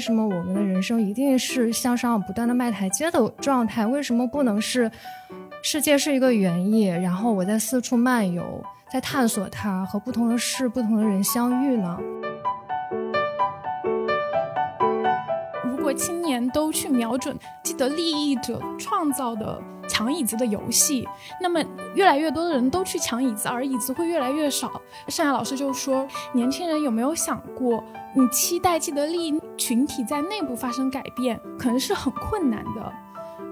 [0.00, 3.86] 为什么我们的人生一定是向上不断的迈台阶的状态？
[3.86, 4.90] 为什么不能是
[5.62, 11.98] 世界是一个园艺，然后我在四处漫游，在探索它，和不同的事、不同的人相遇呢？
[15.64, 19.60] 如果青年都去瞄准既得利益者创造的。
[19.90, 21.06] 抢椅子的游戏，
[21.40, 21.60] 那么
[21.96, 24.70] 越来越多的人都去抢椅子，而椅子会越来越少。
[25.08, 27.82] 盛雅老师就说：“年轻人有没有想过，
[28.14, 32.92] 你期待既得利益群体在内部发生改变，可能是很困难的。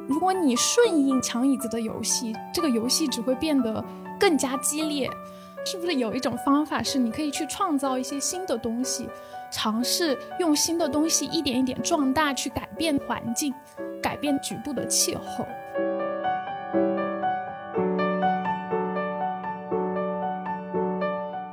[0.06, 3.84] 如果你顺应抢椅子的游戏，这个游戏只会变得
[4.20, 5.10] 更加激烈。
[5.66, 9.08] 是不是有一种方法是，你可以去创造一些新的东西，
[9.50, 13.52] 尝试用新的东西一点一点壮大，去改变环境，
[14.00, 15.44] 改变局部的气候？”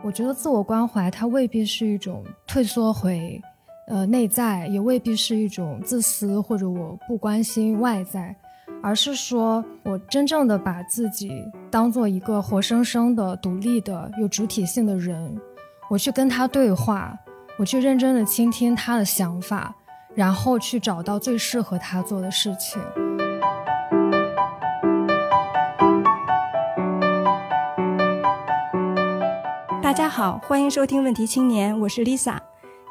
[0.05, 3.41] 我觉得自我关怀它未必是一种退缩回，
[3.87, 8.35] 呃内在，也未必是一种自私或者我不关心外在，
[8.83, 11.31] 而是说我真正的把自己
[11.71, 15.35] 当做一个活生生的、独立的、有主体性的人，
[15.89, 17.17] 我去跟他对话，
[17.57, 19.75] 我去认真的倾听他的想法，
[20.13, 22.79] 然后去找到最适合他做的事情。
[29.95, 32.37] 家好，欢迎收听《问题青年》，我是 Lisa。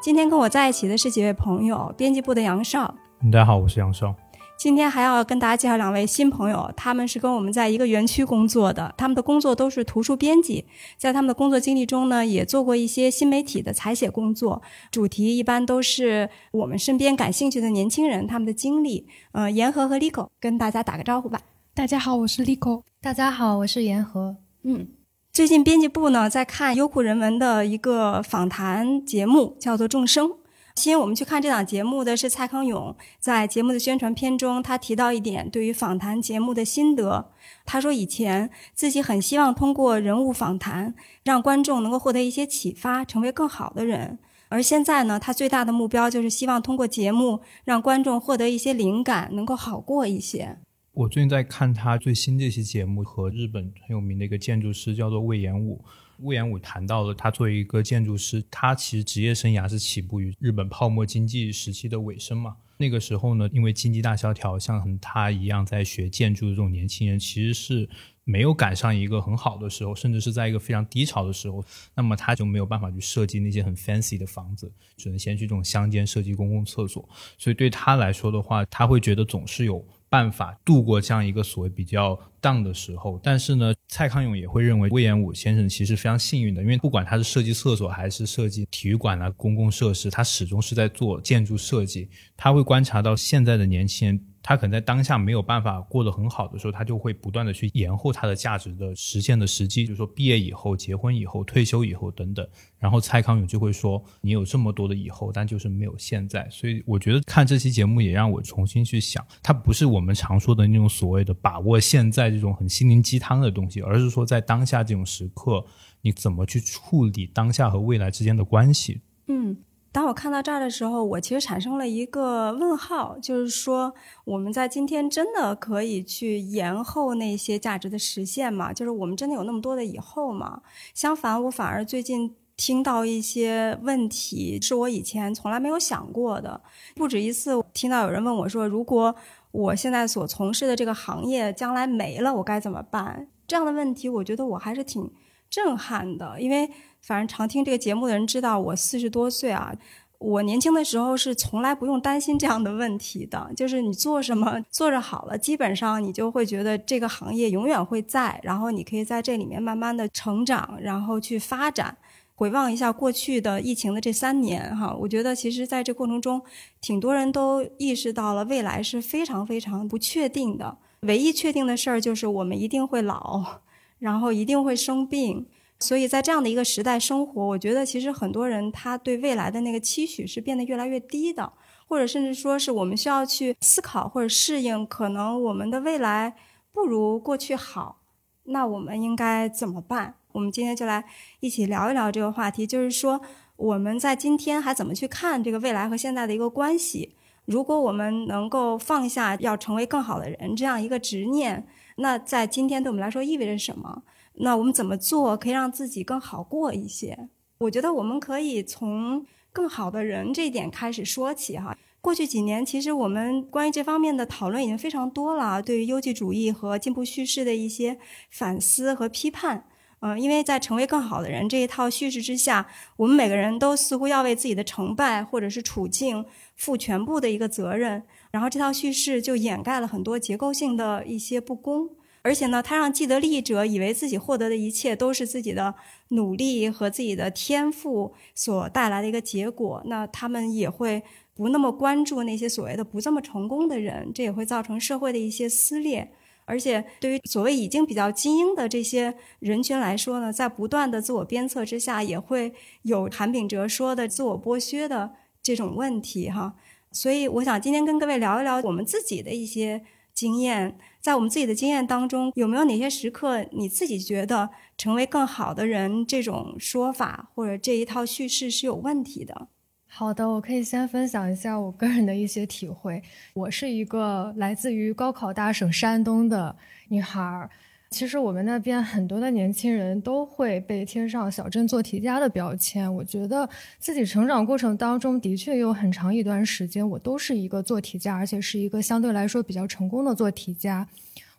[0.01, 2.95] 今天跟我在一起的是几位朋友，编辑部的杨少。
[3.31, 4.15] 大家好，我是杨少。
[4.57, 10.65] 今天还要跟大家介绍两位新朋友，他们是跟我们在一个园区工作的，他们的工作都是图书编辑。
[10.97, 19.05] 在他们的工作经历中呢，也做过一些新媒体的采写工作，主题一般都是我们身边感兴趣的年轻人他们的经历。
[19.33, 21.39] 呃，言和和 Lico 跟大家打个招呼吧。
[21.75, 22.81] 大家好，我是 Lico。
[22.99, 24.37] 大家好，我是言和。
[24.63, 24.87] 嗯。
[25.35, 30.27] 最近编辑部呢在看优酷人文的一个访谈节目，叫做《众生》。
[30.75, 37.33] 吸引我们去看这档节目的是蔡康永在节目的宣传片中，他提到一点对于访谈节目的心得。
[37.65, 40.95] 他说以前自己很希望通过人物访谈
[41.25, 44.17] 让观众能够获得一些启发，成为更好的人。
[44.47, 50.59] 而现在呢，他最大的目标就是希望通过节目让观众获得一些灵感，能够好过一些。
[50.95, 55.83] 我最近在看他最新这期节目，和日本很有名的一个建筑师叫做魏延武。
[56.19, 62.55] 魏延武谈到了他作为一个建筑师，他其实职业生涯是起步于日本泡沫经济时期的尾声嘛。
[62.77, 67.89] 那个时候呢，因为经济大萧条，像他一样在学建筑的这种年轻人，其实是
[68.23, 71.61] 没有赶上一个很好的时候，甚至是在一个非常低潮的时候。
[71.93, 77.07] 那么他就没有办法去设计那些很 fancy 的房子，只能先去这种乡间设计公共厕所。
[77.37, 79.85] 所以对他来说的话，他会觉得总是有。
[80.09, 92.09] 办法度过这样一个所谓比较荡的时候，但是呢，蔡康永也会认为魏延武先生其实非常幸运的，因为不管他是设计厕所还是设计体育馆啊公共设施，他始终是在做建筑设计。
[92.37, 94.21] 他会观察到现在的年轻人。
[94.47, 102.47] 他可能在当下没有办法过得很好的时候，他就会不断的去延后他的价值的实现的时机，就是说毕业以后、结婚以后、退休以后等等。
[102.77, 115.65] 然后蔡康永就会说：“你有这么多的以后，但就是没有现在。”所以我觉得看这期节目也让我重新去想，它不是我们常说的那种所谓的把握现在这种很心灵鸡汤的东西，而是说在当下这种时刻，
[116.01, 119.01] 你怎么去处理当下和未来之间的关系。
[119.27, 119.57] 嗯。
[119.95, 123.93] 当我看到这儿的时候，我其实产生了一个问号，就是说，
[124.25, 128.73] 我们在今天真的可以去延后那些价值的实现吗？
[128.73, 130.61] 就是我们真的有那么多的以后吗？
[130.93, 136.59] 相反，我反而最近听到一些问题，是我以前从来没有想过的。
[136.95, 139.15] 不止一次听到有人问我说：“如果
[139.51, 145.09] 我现在所从事的这个行业将来没了，我该怎么办？”这样的问题，我觉得我还是挺
[145.49, 146.69] 震撼的，因为。
[147.05, 149.71] 反正常听这个节目的人知道，我四十多岁啊，
[150.17, 153.51] 我年轻的时候是从来不用担心这样的问题的。
[153.55, 161.95] 就是你做什么做着好了，基本上你就会觉得这个行业永远会在，然后你可以在这里面慢慢的成长，然后去发展。
[162.33, 166.41] 回望一下过去的疫情的这三年，哈，我觉得其实在这过程中，
[166.81, 170.75] 挺多人都意识到了未来是非常非常不确定的。
[171.01, 173.61] 唯一确定的事儿就是我们一定会老，
[173.99, 175.45] 然后一定会生病。
[175.85, 181.53] 所以在这样的一个时代生活，我觉得其实很多人他对未来的那个期许是变得越来越低的，
[181.85, 186.33] 或者甚至说是我们需要去思考或者适应，可能我们的未来
[186.71, 188.01] 不如过去好，
[188.45, 190.15] 那我们应该怎么办？
[190.31, 191.05] 我们今天就来
[191.39, 193.21] 一起聊一聊这个话题，就是说
[193.55, 197.13] 我们在今天还怎么去看这个未来和现在的一个关系？
[197.45, 201.67] 如果我们能够放下要成为更好的人这样一个执念，
[201.97, 204.01] 那在今天对我们来说意味着什么？
[204.37, 207.29] 那我们怎么做可以让自己更好过一些？
[207.59, 211.77] 我觉得我们可以从更好的人这一点开始说起哈。
[212.01, 217.97] 过去几年，其实我们关于这方面的讨论已经非常多了，对于优绩主义和进步叙事的一些
[218.29, 219.65] 反思和批判。
[220.01, 222.67] 嗯，因为在成为更好的人这一套叙事之下，
[222.97, 226.23] 我们每个人都似乎要为自己的成败或者是处境
[226.55, 231.89] 负全部的一个责任，然后这套叙事就掩盖了很多结构性的一些不公，
[232.25, 235.75] 而且呢，他让既得利益者以为自己获得的一切都是自己的
[236.09, 241.03] 努力和自己的天赋所带来的一个结果，那他们也会。
[241.37, 246.09] 不那么关注那些所谓的不这么成功的人，这也会造成社会的一些撕裂。
[246.45, 255.11] 而且，对于所谓已经比较精英的这些人群来说呢，在不断的自我鞭策之下，也会有韩炳哲说的自我剥削的
[255.43, 256.55] 这种问题哈。
[256.93, 259.83] 所以，我想今天跟各位聊一聊我们自己的一些
[260.15, 269.49] 经验，在我们自己的经验当中，有没有哪些时刻你自己觉得成为更好的人这种说法或者这一套叙事是有问题的？
[269.87, 273.03] 好的，我可以先分享一下我个人的一些体会。
[273.33, 276.55] 我是一个来自于高考大省山东的
[276.87, 277.49] 女孩儿。
[277.95, 282.93] 其实我们那边很多的年轻人都会被贴上“小镇做题家”的标签。
[282.93, 283.47] 我觉得
[283.79, 290.85] 自己成长过程当中的确有很长一段时间，我都是一个做题家，而且是一个相对来说比较成功的做题家。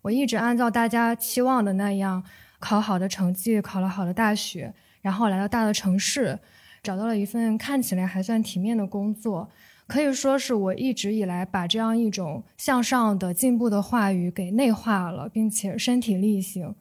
[0.00, 2.24] 我一直按照大家期望的那样，
[2.58, 4.72] 考好的成绩，考了好的大学，
[5.02, 6.38] 然后来到大的城市。
[6.82, 9.50] 找到了一份看起来还算体面的工作，
[9.86, 16.74] 可以说是我一直以来把这样一种向上的进步的话语给内化了，并且身体力行。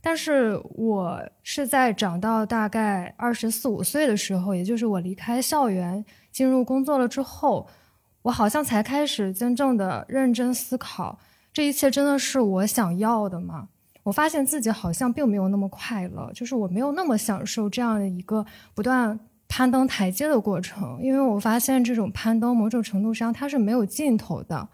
[0.00, 7.68] 但是我是在长到大概二十四五岁的时候，也就是我离开校园进入工作了之后，
[8.22, 11.18] 我好像才开始真正的认真思考，
[11.52, 13.68] 这一切真的是我想要的吗？
[14.04, 18.44] 我发现自己好像并没有那么快乐，就是我没有那么享受这样的一个
[18.74, 19.18] 不断。
[19.54, 24.66] 攀登台阶的过程，因为我发现这种攀登某种程度上它是没有尽头的。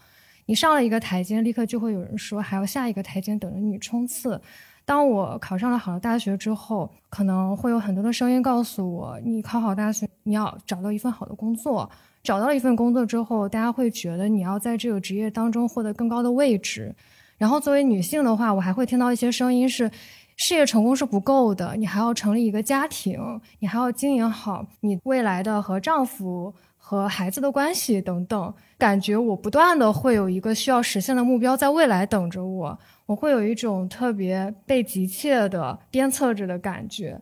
[0.47, 4.41] 你上了一个台阶，立刻就会有人说还有下一个台阶等着你冲刺。
[4.85, 11.91] 当我考上了好的大学之后，可能会有很多的声音告诉我：你考好大学，你要找到一份好的工作。
[12.23, 16.95] 找到了一份工作之后，大家会觉得你要在这个职业当中获得更高的位置。
[17.37, 19.91] 然后作为女性的话，我还会听到一些声音是。
[20.39, 23.21] 事业成功是不够的，你还要成立一个家庭，
[23.59, 28.55] 你还要经营好你未来的和丈夫和孩子的关系等等。
[28.79, 37.21] 感觉我不断的会有一个需要实现的目标在未来等着我，我会有一种特别被急切的鞭策着的感觉。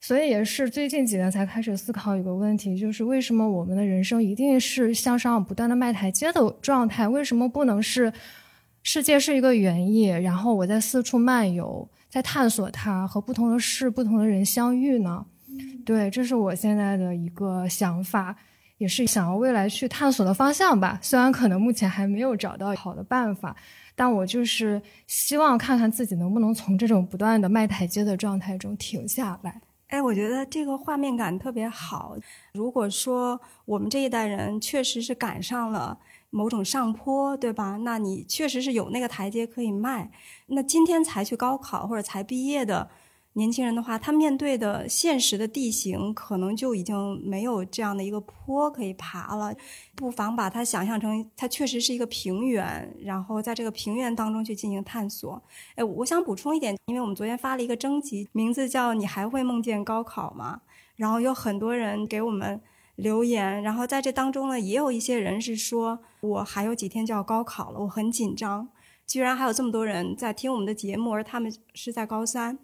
[0.00, 7.08] 所以也是最近几年才开始思考一个问题，就是为什么我们的人生一定是向上不断的迈台阶的状态？
[7.08, 8.12] 为什么不能是
[8.84, 11.88] 世界是一个园艺，然后我在四处漫游？
[12.12, 15.24] 在探索它和不同的事、不同的人相遇呢？
[15.86, 18.36] 对，这是我现在的一个想法，
[18.76, 20.98] 也是想要未来去探索的方向吧。
[21.00, 23.56] 虽然可能目前还没有找到好的办法，
[23.96, 29.62] 但我就是希望看看自己能不能从这种不断的迈台阶的状态中停下来。
[29.86, 32.14] 哎，我觉得这个画面感特别好。
[32.52, 35.98] 如果说我们这一代人确实是赶上了。
[36.34, 37.76] 某种上坡，对吧？
[37.84, 40.10] 那你确实是有那个台阶可以迈。
[40.46, 42.88] 那今天才去高考或者才毕业的
[43.34, 49.54] 年轻人的话，他面对的现实的地形可能就已经没有这样的一个坡可以爬了。
[49.94, 55.42] 不妨把它想象成，它确实是一个平原，然后在这个平原当中去进行探索。
[55.74, 60.62] 哎，我想补充一点，因为我们昨天发了一个征集，名字叫“你还会梦见高考吗？”
[60.96, 62.58] 然后有很多人给我们。
[63.02, 68.68] 留言，然后在这当中呢，也有一些人是说，我还有几天就要高考了，我很紧张。
[69.04, 72.56] 居然还有这么多人在听我们的节目，而他们是在高三，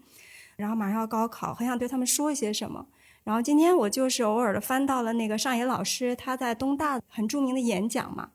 [0.57, 2.87] 然后马上要高考，很想对他们说一些什么。
[3.25, 8.31] 然后今天我就是偶尔的翻到了那个上野老师他在东大很著名的演讲嘛，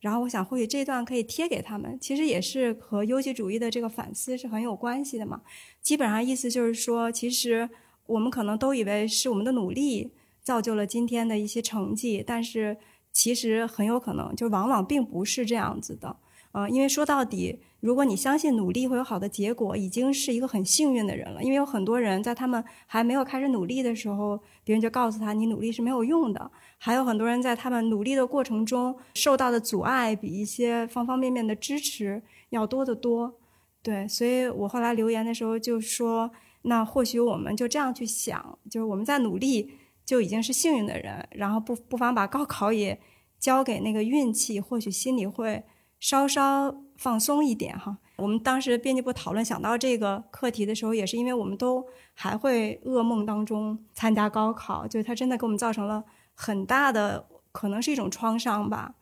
[0.00, 5.42] 然后我想或许这段可以贴给他们，其实也是和优绩主义的这个反思是很有关系的嘛。
[5.82, 7.68] 基本上意思就是说，其实
[8.06, 10.12] 我们可能都以为是我们的努力。
[10.42, 12.76] 造就了今天的一些成绩，但是
[13.12, 16.16] 其实很有可能就往往并不是这样子的，
[16.52, 21.42] 呃，因为说到底，如果你相信努力会有好的结果，已经是一个很幸运的人了。
[21.42, 33.34] 因为有很多人在他们还没有开始努力的时候，别人就告诉他你努力是没有用的；还有很多人在他们努力的过程中受到的阻碍，比一些方方面面的支持要多得多。
[33.82, 36.30] 对，所以我后来留言的时候就说，
[36.62, 39.70] 那或许我们就这样去想，就是我们在努力。
[40.04, 43.00] 就已经是幸运的人，然后不不妨把高考也
[43.38, 45.64] 交给那个运气，或许心里会
[45.98, 47.98] 稍稍放松一点哈。
[48.16, 56.04] 我们当时编辑部讨论想到这个课题的时候，也是因为我们都还会噩梦当中参加高考，就是它真的给我们造成了
[56.34, 58.94] 很大的，可能是一种创伤吧。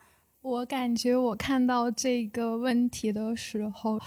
[0.42, 4.00] 我感觉我看到这个问题的时候，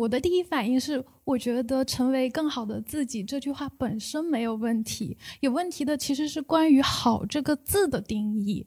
[0.00, 8.66] 我的第一反应是，我觉得成为更好的自己这句话本身没有问题，有问题的其实是关于“好”这个字的定义。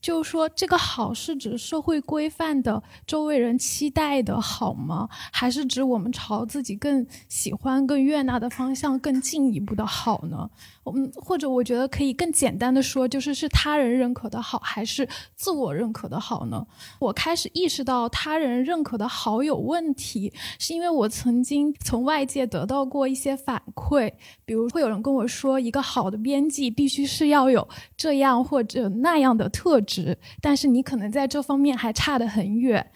[0.00, 5.08] 就是说，这个好是指社会规范的、周围人期待的好吗？
[5.32, 10.48] 还是指我们朝自己更喜欢、更悦纳的方向更进一步的好呢？
[10.96, 16.66] 嗯，或者我觉得可以更简单的说，就是是他人认可的好，还是自我认可的好呢？
[16.98, 24.12] 我开始意识到他人认可的好有问题，是因为我曾经从外界得到过一些反馈，
[24.44, 27.66] 比如会有人跟我说，一个好的编辑必须是要有
[27.96, 32.90] 这样或者那样的特质，但是你可能在这方面还差得很远。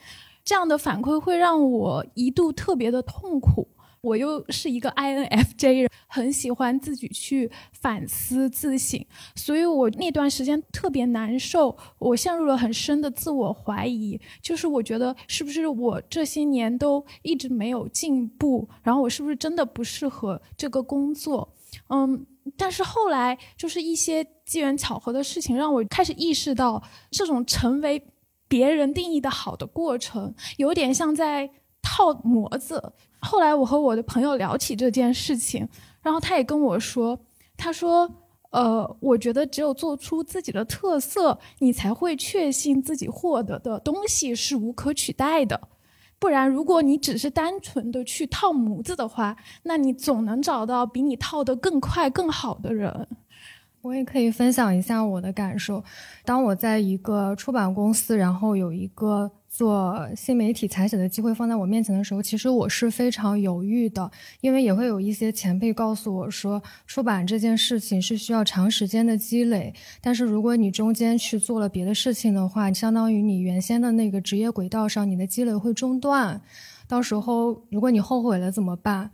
[0.44, 3.68] 这样的反馈会让我一度特别的痛苦。
[4.02, 9.04] 我又是一个 INFJ 人，很喜欢自己去反思自省，
[9.36, 21.54] 所以我那段时间特别难受，我陷入了很深的自我怀疑，就是我觉得是不是我这些年都一直没有进步，然后我是不是真的不适合这个工作？
[21.88, 26.82] 嗯，但是后来就是一些机缘巧合的事情，让我开始意识到，
[27.12, 28.04] 这种成为
[28.48, 31.48] 别人定义的好的过程，有点像在
[31.80, 32.94] 套模子。
[33.24, 35.66] 后来我和我的朋友聊起这件事情，
[36.02, 37.18] 然后他也跟我说，
[37.56, 38.10] 他说，
[38.50, 45.68] 呃，我觉得只有做出自己的特色，你才会确信自己获得的东西是无可取代的，
[46.18, 53.08] 不然如果你只是单纯的去套模子的话，那你总能找到比你套的更快更好的人。
[53.82, 55.82] 我也可以分享一下我的感受，
[56.24, 59.30] 当我在一个出版公司，然后有一个。
[59.52, 76.40] 做新媒体采写的机会放在我面前的时候，其实我是非常犹豫的，因为也会有一些前辈告诉我说，出版这件事情是需要长时间的积累，但是如果你中间去做了别的事情的话，相当于你原先的那个职业轨道上，你的积累会中断，
[76.88, 79.10] 到时候如果你后悔了怎么办？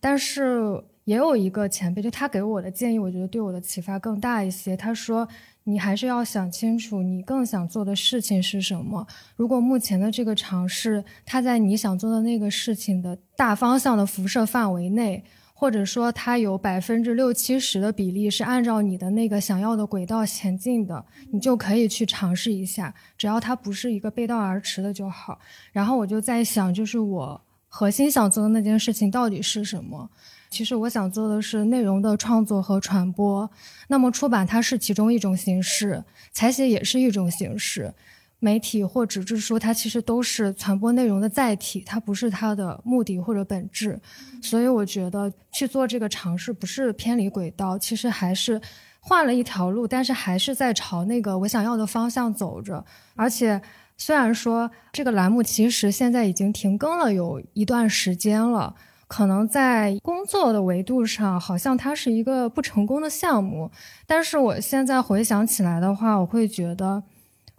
[0.00, 5.28] 但是也有一个前辈，就他给我的建议，我觉得对我的启发更大一些，他说。
[5.70, 9.06] 你还是要想清楚，你更想做的事情是什么。
[9.36, 15.22] 如果目前的这个尝试，它在你想做的那个事情的大方向的辐射范围内，
[15.54, 22.92] 或者说它有百分之六七十的比例是按照你的那个想要的轨道前进的，你就可以去尝试一下。
[23.16, 25.38] 只要它不是一个背道而驰的就好。
[25.70, 30.10] 然后我就在想，就是我核心想做的那件事情到底是什么？
[30.50, 33.48] 其实我想做的是内容的创作和传播，
[33.86, 36.02] 那么出版它是其中一种形式，
[36.32, 37.94] 采写也是一种形式，
[38.40, 43.98] 媒体或纸质书它其实都是传播内容的载体，它不是它的目的或者本质。
[44.42, 48.60] 所以我觉得去做这个尝试不是偏离轨道，其实还是
[48.98, 52.84] 换了一条路，但是还是在朝那个我想要的方向走着。
[53.14, 53.62] 而且
[53.96, 58.74] 虽然说这个栏目其实现在已经停更了有一段时间了。
[59.10, 63.68] 可能在工作的维度上，好像它是一个不成功的项目。
[64.06, 67.02] 但是我现在回想起来的话，我会觉得，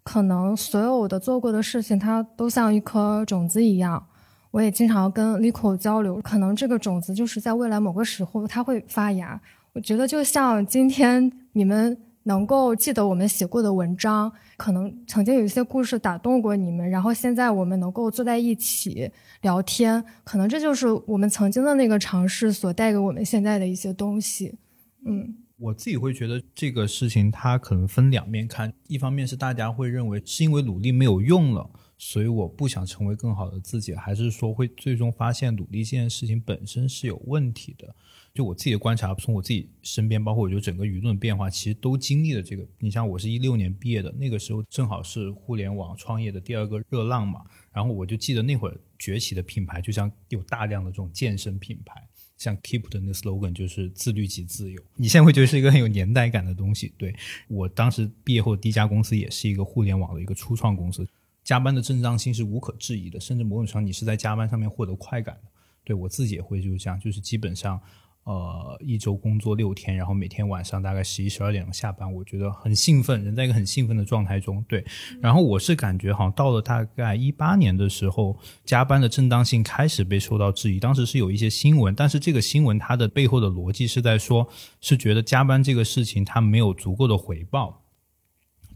[0.01, 4.01] 可能所有的做过的事情，它都像一颗种子一样。
[4.51, 9.41] 我也经常跟 Lico 交流，可能这个种子就是在未来某个时候它会发芽。
[9.73, 11.97] 我觉得就像今天你们。
[12.23, 19.11] 能够记得我们写过的文章，可能曾经有一些故事打动过你们，然后现在我们能够坐在一起
[19.41, 24.55] 聊天，可能这就是我们曾经的那个尝试所带给我们现在的一些东西。
[25.05, 37.95] 嗯，我自己会觉得这个事情它可能分两面看，一方面是大家会认为是因为努力没有用了，所以我不想成为更好的自己，还是说会最终发现努力这件事情本身是有问题的。
[38.33, 42.65] 就我自己的观察，从我自己身边，包括我觉得整个舆论变化，其实都经历了这个。
[42.79, 47.41] 你像我是一六年毕业的，那个时候正好是互联网创业的第二个热浪嘛。
[47.73, 52.01] 然后我就记得那会儿崛起的品牌，就像有大量的这种健身品牌，
[52.37, 54.81] 像 Keep 的那个 slogan 就是自律即自由。
[54.95, 56.93] 你现在会觉得是一个很有年代感的东西。
[56.97, 57.13] 对
[57.49, 61.05] 我当时毕业后第一家公司也是一个互联网的一个初创公司，
[61.43, 65.51] 加班的正当性是无可置疑的，甚至某种程度上你是在加班上面获得快感的。
[65.83, 67.81] 对我自己也会就是这样，就是基本上。
[68.23, 74.63] 呃，一周工作六天，然后每天晚上大概十一、十二点钟下班，我觉得很兴奋，人在一个很兴奋的状态中。
[74.67, 74.85] 对，
[75.19, 80.79] 然后我是感觉好像到了大概一八年的时候，加班的正当性开始被受到质疑。
[80.79, 84.47] 当时是有一些新闻，但是这个新闻它的背后的逻辑是在说，
[84.79, 87.81] 是觉得加班这个事情它没有足够的回报。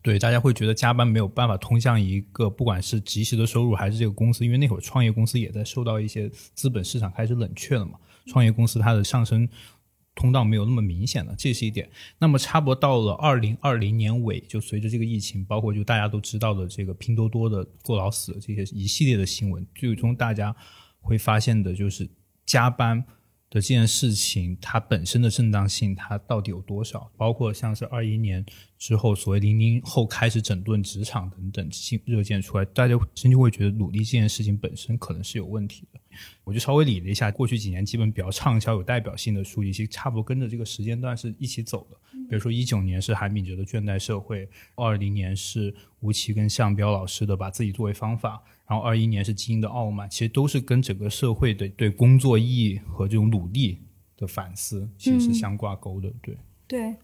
[0.01, 7.93] 对，大家会觉得加班没有办法通向一个不管是及时的收入，还是这个公司，因为那会儿创业公司也在受到一些资本市场开始冷却了嘛。
[8.25, 9.47] 创业公司它的上升
[10.13, 11.89] 通道没有那么明显了，这是一点。
[12.17, 20.55] 那么差不多到了二零二零年尾，就随着这个疫情，包括就大家都知道的这个拼多多的过劳死这些一系列的新闻，最终大家
[21.01, 22.09] 会发现的就是
[22.45, 23.05] 加班。
[23.47, 27.09] 的这件事情，它本身的正当性，它到底有多少？
[27.15, 28.43] 包括像是二一年
[28.77, 35.99] 之后，所谓零零后开始整顿职场等等新热件出来，大家真就会觉得努力这件事情本身可能是有问题的。
[36.43, 41.97] 我就稍微理了一下，过去几年基本比较畅销、有代表性的书籍，其实差不多跟着这个时间段是一起走的。
[42.27, 44.45] 比如说一九年是韩炳哲的《倦怠社会》，
[44.75, 48.35] 二零年是吴奇跟向彪老师的《把自己作为方法》。
[48.67, 53.79] 然后二一年是基因的傲慢，其实都是跟整个社会的对工作意义和这种努力
[54.17, 56.11] 的反思，其实是相挂钩的。
[56.23, 56.35] 对
[56.67, 56.95] 对，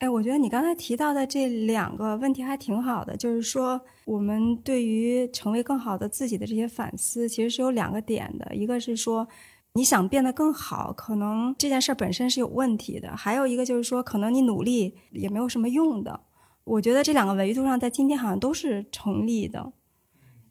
[0.00, 9.28] 哎，我觉得你刚才提到的这两个问题还挺好的，就是说我们对于成为更好的自己的这些反思，其实是有两个点的，一个是说
[9.74, 16.18] 你想变得更好，可能这件事本身是有问题的；还有一个就是说，可能你努力也没有什么用的。
[16.64, 19.70] 我觉得这两个维度上，在今天好像都是成立的。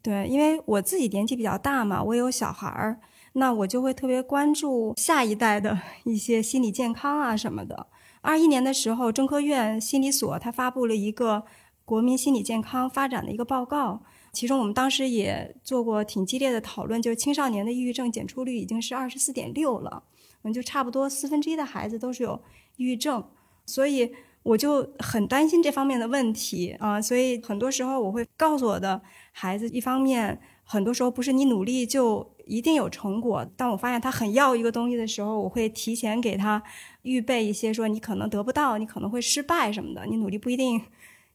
[0.00, 3.00] 对，因为我自己年纪比较大嘛，我也有小孩儿，
[3.32, 5.76] 那我就会特别关注下一代的
[6.06, 7.88] 一些心理健康啊什么的。
[8.20, 11.44] 二一年的时候，中科院心理所它发布了一个
[11.84, 20.02] 国民心理健康发展的一个报告，其中我们当时也做过挺激烈的讨论，就是青少年的抑郁症检出率已经是二十四点六了，
[20.42, 22.40] 我们就差不多四分之一的孩子都是有
[22.76, 23.24] 抑郁症，
[23.66, 24.12] 所以。
[24.42, 28.98] 我就很担心这方面的问题啊，所以很多时候我会告诉我的
[29.32, 30.40] 孩子，一方面
[30.72, 33.44] 很多时候不是你努力就一定有成果。
[33.56, 36.62] 当我发现他很要一个东西的时候，我会提前给他
[37.02, 40.80] 预备一些，说你可能得不到，你可能会失败什么的，你努力不一定。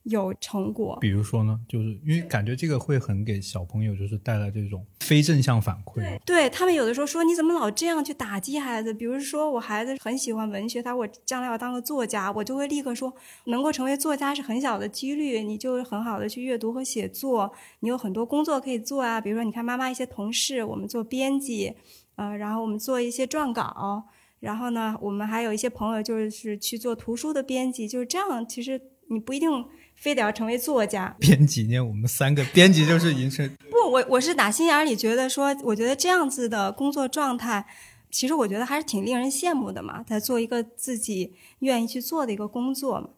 [0.05, 6.19] 有成果，比如说呢，就是因为感觉这个会很给小朋友就是带来这种非正向反馈。
[6.23, 8.93] 对他们有的时候说你怎么老这样去打击孩子？
[8.93, 13.11] 比如说我孩子很喜欢文学，他我将来要当个作家，我就会立刻说
[13.45, 19.19] 能够成为作家是很小的几率，你就很好的去阅读和写作，你有很多工作可以做啊。
[19.19, 21.73] 比如说你看妈妈一些同事，我们做编辑，
[22.15, 24.03] 呃，然后我们做一些撰稿，
[24.39, 28.47] 然后呢，我们还有一些朋友就是去做图书的编辑，就是这样。
[28.47, 29.49] 其实你不一定。
[29.95, 31.79] 非得要成为作家、 编辑呢？
[31.79, 37.65] 我们三个编辑就是已经是 不，我我是打心眼里觉得说，我觉得这样子的工作状态，
[38.11, 40.03] 其实我觉得还是挺令人羡慕的嘛。
[40.07, 43.09] 在做一个自己愿意去做的一个工作嘛。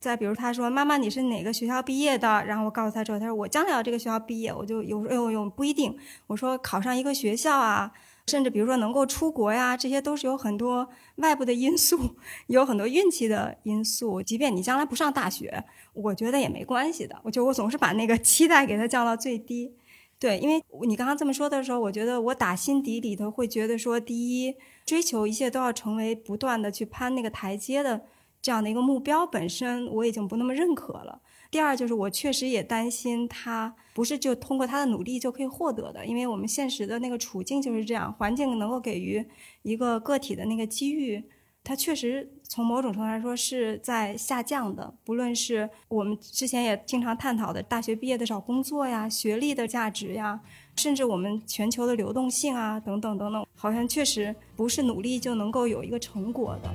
[0.00, 5.96] 再比如他说：“妈妈，你是哪个学校毕业的？”然后我告诉他之后，他说：“我将来要这个学校毕业。”我就有哎呦呦不一定。
[6.28, 7.90] 我说考上一个学校啊。
[8.28, 11.98] 甚至比如说能够出国呀，这些都是有很多外部的因素，
[12.46, 14.22] 有很多运气的因素。
[14.22, 15.64] 即便你将来不上大学，
[15.94, 17.18] 我觉得也没关系的。
[17.24, 19.74] 我就我总是把那个期待给它降到最低。
[20.20, 28.02] 对，因为你刚刚这么说的时候，我觉得我打心底里头会觉得说，第一，追求一切都要成为不断的去攀那个台阶的
[28.42, 31.20] 这样的一个目标本身，我已经不那么认可了。
[31.50, 39.24] 第二就是我确实也担心他不是就通过他的努力就可以获得的，因为我们现实的那个处境就是这样，环境能够给予
[39.62, 41.24] 一个个体的那个机遇，
[41.64, 44.94] 它确实从某种程度来说是在下降的。
[45.04, 50.40] 不论是我们之前也经常探讨的大学毕业的找工作呀、学历的价值呀，
[50.76, 56.70] 甚至我们全球的流动性啊等等等等，好像确实不是努力就能够有一个成果的。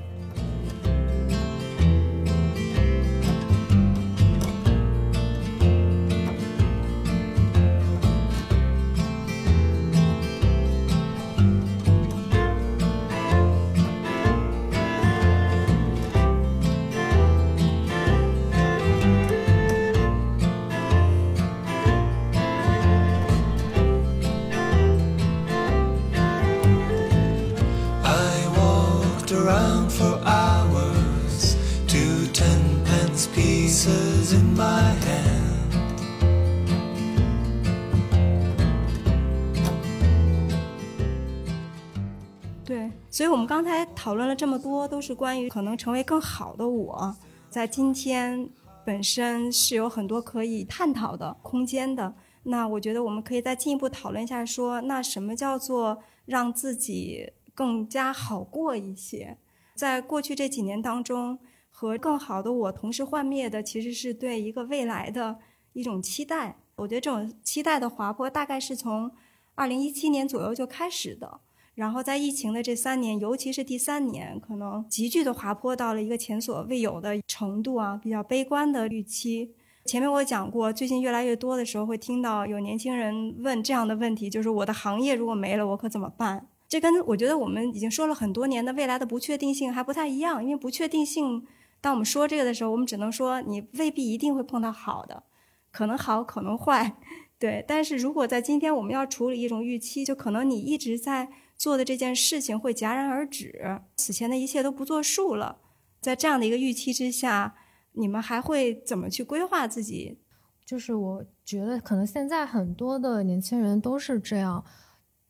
[43.14, 47.16] 所以我们刚才讨论了这么多，都是关于可能成为更好的我，
[47.48, 48.50] 在今天
[48.84, 52.16] 本身是有很多可以探讨的空间的。
[52.42, 59.38] 那我觉得我们可以再进一步讨论一下，说那什么叫做让自己更加好过一些？
[59.76, 61.38] 在过去这几年当中，
[61.70, 65.38] 和更好的我同时幻灭的，其实是对一个未来的
[65.74, 66.58] 一种期待。
[66.78, 69.12] 我觉得这种期待的滑坡，大概是从
[69.54, 71.42] 二零一七年左右就开始的。
[71.76, 79.52] 然后在疫情的这三年，尤其是第三年，可能急剧的滑坡到了一个前所未有的程度啊，比较悲观的预期。
[79.86, 86.48] 前面我讲过，最近越来越多的时候会听到有年轻人问这样的问题，就是我的行业如果没了，我可怎么办？
[86.70, 91.44] 这跟我觉得我们已经说了很多年的未来的不确定性还不太一样，因为不确定性，
[91.82, 95.24] 当我们说这个的时候，我们只能说你未必一定会碰到好的，
[95.72, 96.96] 可能好，可能坏，
[97.38, 97.64] 对。
[97.68, 101.28] 但是如果在今天我们要处理一种预期，就可能你一直在
[101.64, 105.62] 做的这件事情会戛然而止，此前的一切都不作数了，
[106.02, 107.56] 在这样的一个预期之下，
[107.94, 110.20] 你们还会怎么去规划自己？
[110.66, 114.66] 就是我觉得可能现在很多的年轻人都是这样，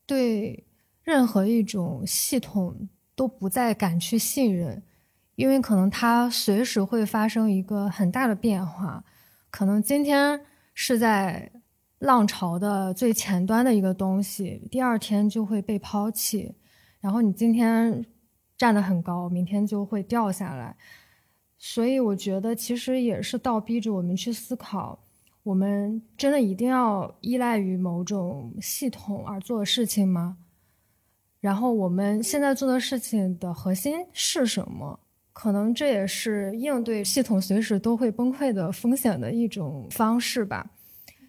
[0.04, 0.66] 对。
[1.04, 4.82] 任何一种系统都不再敢去信任，
[5.34, 9.04] 因为可能它随时会发生一个很大的变化。
[9.50, 10.40] 可能今天
[10.72, 11.52] 是在
[12.04, 16.54] 浪潮的最前端的一个东西，第二天就会被抛弃。
[17.00, 18.04] 然后你今天
[18.58, 20.76] 站得很高，明天就会掉下来。
[21.56, 24.98] 所以我觉得，其实也是倒逼着我们去思考：
[25.42, 30.36] 我们真的一定要依赖于某种系统而做事情吗？
[31.40, 35.00] 然后我们现在做的事情的核心是什么？
[35.32, 40.70] 可能这也是应对系统随时都会崩溃的风险的一种方式吧。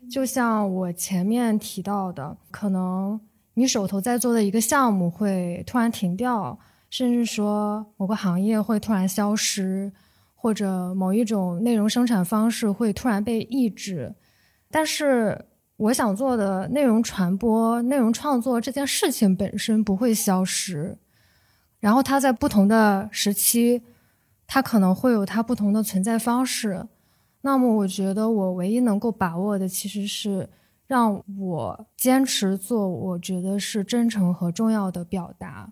[0.09, 3.19] 就像我前面提到的，可能
[3.55, 6.57] 你手头在做的一个项目会突然停掉，
[6.89, 9.91] 甚至说某个行业会突然消失，
[10.33, 14.15] 或者某一种内容生产方式会突然被抑制，
[14.69, 15.45] 但是。
[15.77, 20.97] 我想做的内容传播、内容创作这件事情本身不会消失，
[21.81, 23.81] 然后它在不同的时期，
[24.47, 26.87] 它可能会有它不同的存在方式。
[27.45, 30.49] 那么，我觉得我唯一能够把握的，其实是
[30.87, 35.71] 让我坚持做我觉得是真诚和重要的表达。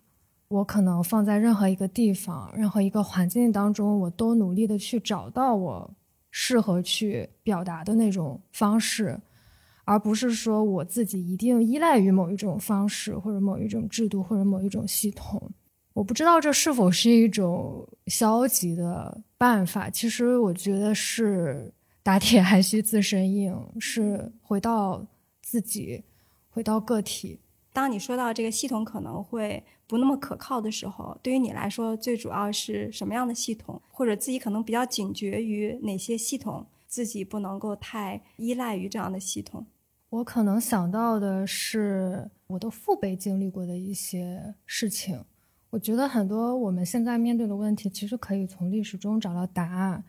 [0.49, 5.91] 我可能放在任何一个地方、任何一个环境当中，我都努力的去找到我
[6.29, 9.19] 适合去表达的那种方式。
[9.83, 15.51] 而不是说我自己一定依赖于某一种方式，或者某一种制度，或者某一种系统。
[15.93, 19.89] 我不知道这是否是一种消极的办法。
[19.89, 25.05] 其实我觉得是打铁还需自身硬，是回到
[25.41, 26.05] 自己，
[26.49, 27.41] 回到个体。
[27.73, 39.65] 当你说到这个系统可能会不那么可靠的时候，对于你来说，最主要是什么样的系统，或者自己可能比较警觉于哪些系统，自己不能够太依赖于这样的系统。
[40.09, 45.25] 我可能想到的是我的父辈经历过的一些事情。
[45.73, 50.03] 我觉得很多我们现在面对的问题，其实可以从历史中找到答案。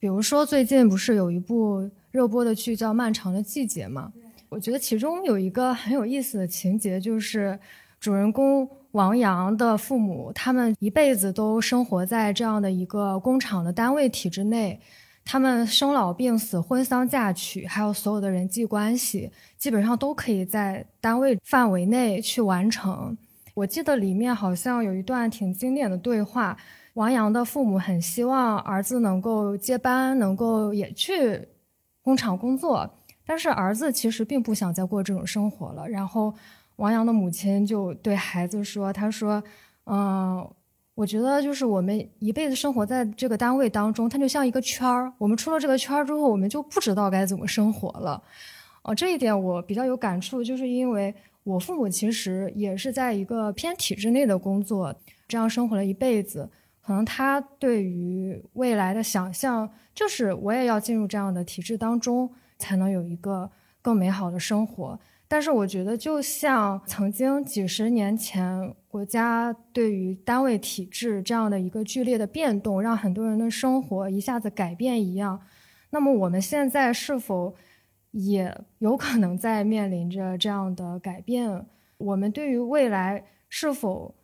[0.00, 4.12] 比如说，最近不是有一部热播的剧叫《漫长的季节》吗？
[4.48, 7.56] 我觉得其中有一个很有意思的情节，就是
[8.00, 14.80] 主人公王阳的父母，他们一辈子都生活在这样的一个工厂的单位体制内。
[15.24, 23.16] 他们生老病死、婚丧嫁娶，还有所有的人际关系，基本上都可以在单位范围内去完成。
[23.56, 26.54] 我记得里面好像有一段挺经典的对话：
[26.92, 31.40] 王阳的父母很希望儿子能够接班，能够也去
[32.02, 32.86] 工厂工作，
[33.24, 35.88] 但是儿子其实并不想再过这种生活了。
[35.88, 36.34] 然后
[36.76, 39.42] 王阳的母亲就对孩子说：“他说，
[39.84, 40.46] 嗯。”
[40.96, 45.12] 我觉得就是我们一辈子生活在这个单位当中，它就像一个圈儿。
[45.18, 48.22] 我们出了这个圈儿之后，我们就不知道该怎么生活了。
[48.80, 51.14] 哦，这一点我比较有感触，就是因为
[51.46, 54.92] 我父母其实也是在一个偏体制内的工作，
[55.28, 56.50] 这样生活了一辈子。
[56.82, 62.28] 可能他对于未来的想象，就是我也要进入这样的体制当中，
[62.58, 63.48] 才能有一个
[63.80, 64.98] 更美好的生活。
[65.28, 75.40] 但是我觉得，就像曾经几十年前，国家对于单位体制这样的一个剧烈的变动，让很多人的生活一下子改变一样，
[75.90, 77.54] 那么我们现在是否
[78.10, 81.66] 也有可能在面临着这样的改变？
[81.98, 84.14] 我们对于未来是否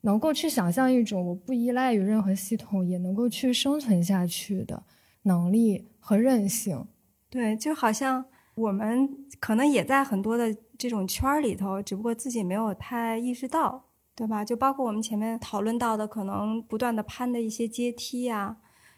[0.00, 4.82] 能够去想象一种我不依赖于任何系统也能够去生存下去的
[5.22, 6.86] 能力和韧性？
[7.28, 8.24] 对，就好像。
[8.58, 13.84] 我们可能也在很多的这种圈儿里头，只不过自己没有太意识到，
[14.16, 14.44] 对吧？
[14.44, 18.56] 就包括我们前面讨论到的，可能不断的攀的一些阶梯呀，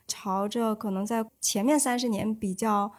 [0.08, 2.90] 朝着可能在前面三十年比较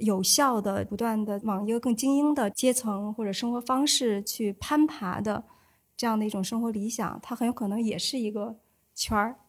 [0.00, 5.44] 有效的、不断的往一个更精英的阶层或者生活方式去攀爬的
[5.96, 8.56] 这样的一种生活理想，它很有可能也是一个
[8.94, 9.40] 圈儿。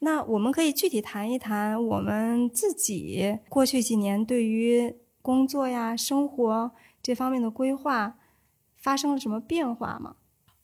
[0.00, 4.96] 那我们可以具体谈一谈我们自己过去几年对于。
[5.24, 6.70] 工作呀，生活
[7.02, 8.18] 这方面的规划
[8.76, 10.16] 发生了什么变化吗？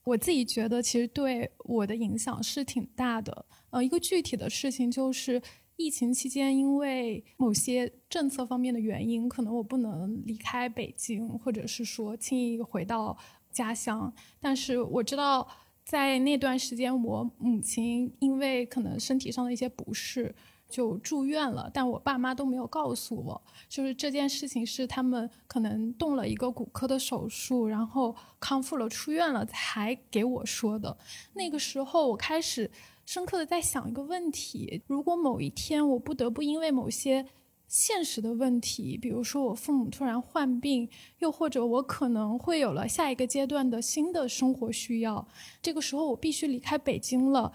[0.04, 3.46] 我自己觉得，其实对我的影响是挺大的。
[3.70, 5.40] 呃，一个具体的事情就是，
[5.80, 13.16] 疫情期间因为某些政策方面的原因，可能我不能离开北京，或者是说轻易回到
[13.50, 14.12] 家乡。
[14.40, 15.48] 但是我知道。
[15.82, 20.32] 在那段时间，我母亲因为可能身体上的一些不适。
[20.68, 30.96] 就住院了，但我爸妈都没有告诉我，就是这件事情是他们可能动了一个骨科的手术，然后康复了出院了才给我说的。
[31.34, 32.70] 那个时候，我开始
[33.10, 37.26] 深刻的在想一个问题：如果某一天我不得不因为某些
[37.66, 45.26] 现实的问题，比如说我父母突然患病，又或者我可能会有了下一个阶段的新的生活需要，
[45.60, 47.52] 这个时候我必须离开北京了。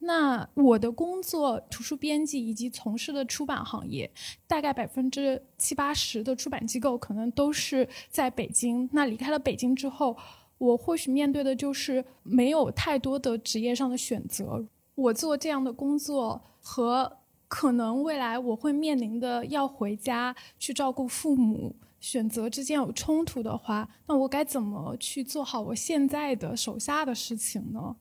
[0.00, 4.10] 那我的工作，图书编辑以及从事的出版行业，
[4.48, 8.90] 大概百分之七八十的出版机构可能都是在北京。
[8.92, 10.16] 那离开了北京之后，
[10.58, 14.66] 我或许面对的就是没有太多的职业上的选择。
[14.96, 27.94] 我做这样的工作和可能未来我会面临的要回家去照顾父母选择之间有冲突的话，那我该怎么去做好我现在的手下的事情呢？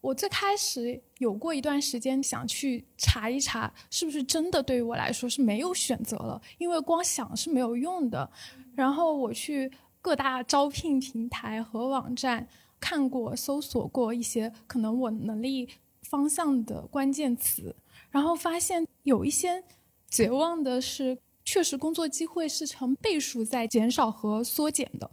[0.00, 8.28] 我最开始有过一段时间想去查一查，是不是真的对于我来说是没有选择了，因为光想是没有用的。
[8.74, 9.70] 然后我去
[10.00, 12.48] 各大招聘平台和网站
[12.80, 15.68] 看过、搜索过一些可能我能力
[16.12, 17.74] 方向的关键词，
[18.10, 19.64] 然后发现有一些
[20.10, 25.10] 绝望的是，确实工作机会是成倍数在减少和缩减的。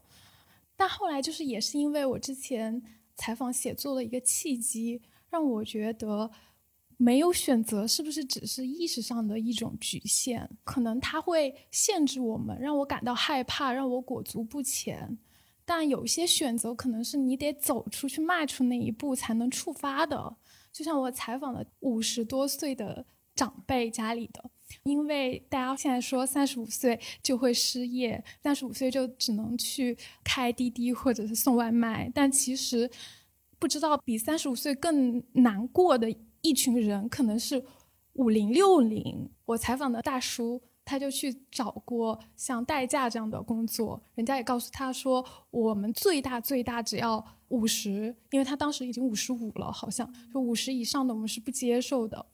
[0.76, 2.84] 但后来就是也是因为我之前。
[3.22, 6.32] 采访写作的一个契机，让我觉得
[6.96, 10.48] 没有选择是不是只是意识上的一种局限？
[10.64, 15.18] 可能它会限制我们，让我感到害怕，让我裹足不前。
[15.66, 20.38] 但有些选择可能是你得走出去，迈出那一步才能触发的。
[20.72, 23.06] 就像我采访了五十多岁的
[23.36, 24.50] 长辈家里的，
[24.84, 32.90] 因为大家现在说三十五岁就会失业，三十五岁就只能去开滴滴或者是送外卖，但其实。
[33.62, 37.62] 不知道比三十五岁更难过的一群人，可能是
[38.14, 39.30] 五零六零。
[39.44, 52.26] 我采访的大叔，他就去找过像代驾这样的工作，人家也告诉他说，我们最大最大只要五十，因为他当时已经五十五了，好像就五十以上的我们是不接受的。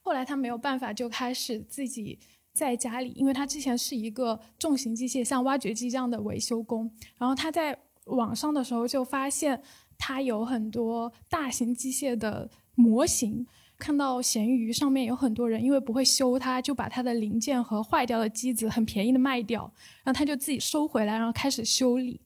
[0.00, 2.18] 后来他没有办法，就开始自己
[2.52, 9.62] 在家里，因为他之前是一个重型机械，像挖掘机这样的维修工，然后他在网上的时候就发现。
[10.02, 13.46] 他有很多大型机械的模型，
[13.80, 19.62] 看到闲鱼上面有很多人因为不会修它，就把它的零件和坏掉的机子很便宜的卖掉，
[20.04, 22.20] 然后他就自己收回来，然后开始修理。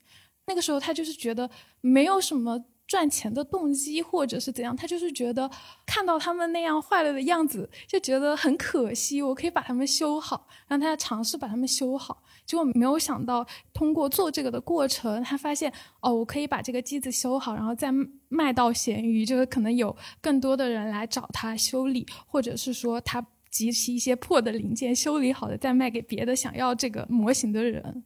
[0.46, 1.48] 那个时候他就是觉得
[1.80, 2.62] 没有什么。
[2.86, 5.50] 赚钱的动机，或者是怎样，他就是觉得
[5.86, 9.22] 看到他们那样坏了的样子，就觉得很可惜。
[9.22, 12.22] 我可以把他们修好，让他尝试把他们修好。
[12.46, 17.90] 结果没有想到，通过做这个的过程，他发现哦，我可以把这个机子修好，然后再
[18.28, 28.04] 卖到闲鱼，就是可能有更多的人来找他修理，或者是说他集齐一些破的零件修理好的，再卖给别的想要这个模型的人。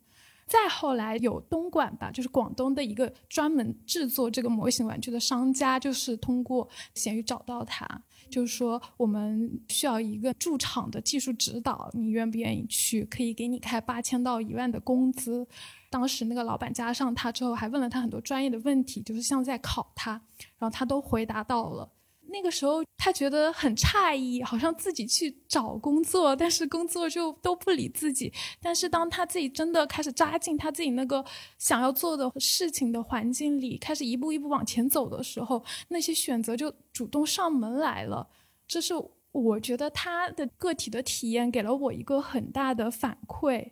[0.48, 7.86] 再后来有东莞吧，就是广东的一个专门制作这个模型玩具的商家，就是通过闲鱼找到他，
[8.30, 13.04] 就是说我们需要一个驻场的技术指导，你愿不愿意去？
[13.04, 15.46] 可以给你开八千到一万的工资。
[15.90, 20.12] 当时那个老板加上他之后，还问了他很多专业的问题，就是像在考他，
[20.58, 21.90] 然后他都回答到了。
[22.30, 28.30] 那个时候，他觉得很诧异，好像自己去找工作，但是工作就都不理自己。
[28.60, 31.24] 但是当他自己真的开始扎进他自己那个
[31.58, 38.28] 想要做的事情的环境里，开始一步一步往前走的时候，那些选择就主动上门来了。
[38.66, 38.92] 这是
[39.32, 43.70] 我觉得他的个体的体验给了我一个很大的反馈，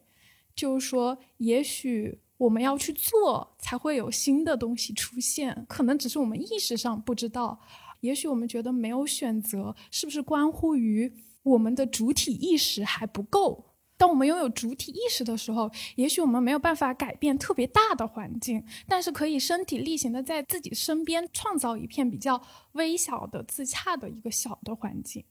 [0.54, 7.60] 就是说，也许我们要去做，才会有新的东西出现，可能只是我们意识上不知道。
[8.00, 13.64] 也许我们觉得没有选择，是不是关乎于我们的主体意识还不够？
[13.98, 25.24] 当我们拥有主体意识的时候，也许我们没有办法改变特别大的环境，但是可以身体力行的在自己身边创造一片比较微小的、自洽的一个小的环境。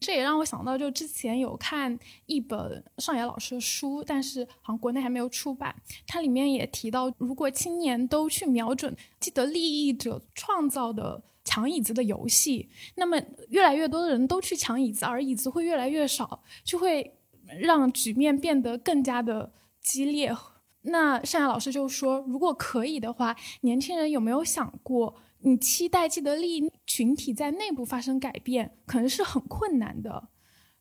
[0.00, 5.76] 这也让我想到，就之前有看一本上野老师的书，但是好像国内还没有出版。
[6.06, 11.22] 它里面也提到，如果青年都去瞄准既得利益者创造的。
[11.44, 17.18] 抢椅子的游戏，那么越来越多的人都去抢椅子，而椅子会越来越少，就会
[17.58, 20.34] 让局面变得更加的激烈。
[20.82, 30.28] 那善雅老师就说，如果可以的话，年轻人有没有想过，你期待既得利益群体在内部发生改变，可能是很困难的。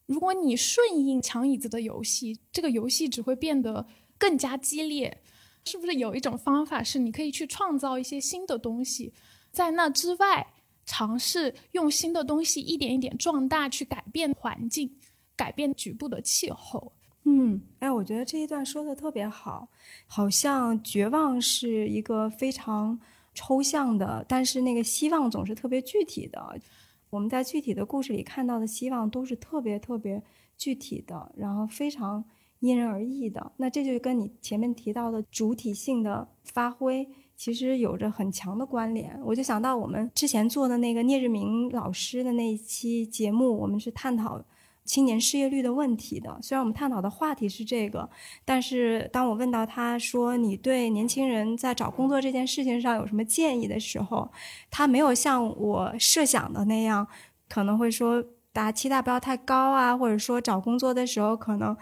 [0.08, 5.21] 如果你顺应抢椅子的游戏，这个游戏只会变得更加激烈。
[5.63, 9.13] 是不是有一种方法是，你可以去创造一些新的东西？
[9.51, 10.47] 在那之外，
[10.85, 14.95] 尝试用新的东西一点一点壮大，去改变环境，
[15.35, 16.91] 改变局部的气候。
[17.23, 19.67] 嗯，哎，我觉得这一段说的特别好，
[20.07, 22.99] 好像绝望是一个非常
[23.33, 26.59] 抽象的，但是那个希望总是特别具体的。
[27.11, 30.21] 我们在具体的故事里看到的希望都是特别特别
[30.57, 32.23] 具体的，然后非常
[32.59, 33.51] 因人而异的。
[33.57, 37.07] 那这就跟你前面提到的主体性的发挥，
[37.43, 39.19] 其实有着很强的关联。
[39.25, 44.43] 我就想到我们之前做的那个聂日明老师的那一期节目，我们是探讨。
[44.84, 48.10] 青年失业率的问题的，虽然我们探讨的话题是这个，
[48.43, 54.30] 但是当我问到他说你对年轻人在找工作这件事情上有什么建议的时候，
[54.71, 57.08] 他没有像我设想的那样，
[57.47, 61.77] 可能会说大家期待不要太高啊，或者说找工作的时候可能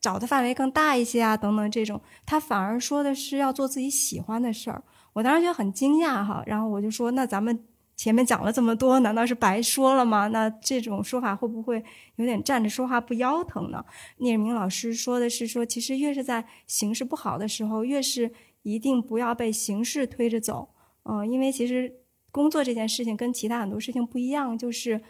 [0.00, 4.82] 找的范围更大一些啊，等等这种，他反而说的是要做自己喜欢的事儿。
[5.14, 7.64] 我当时觉得很惊讶哈，然后我就说那咱们。
[7.96, 10.26] 前面讲了这么多，难道是白说了吗？
[10.26, 11.80] 那这种说法会不会
[12.16, 13.84] 有点站着说话不腰疼呢？
[14.16, 20.70] 聂明老师说的是说，其实越是在形势不好的时候，越是一定不要被形势推着走。
[21.04, 22.00] 嗯，因为其实
[22.32, 25.00] 工作这件事情跟其他很多事情不一样，就是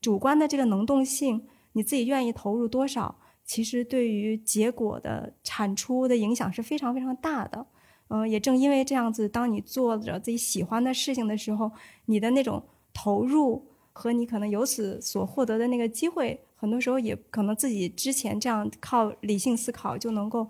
[0.00, 7.66] 主观的这个能动性，你自己愿意投入多少，其实对于结果的产出的影响是非常非常大的。
[8.14, 11.72] 嗯，也正因为这样子，当你做着自己喜欢的事情的时候，
[12.04, 20.46] 你的那种投入和你可能由此所获得的那个机会，很多时候也可能自己之前这样靠理性思考就能够，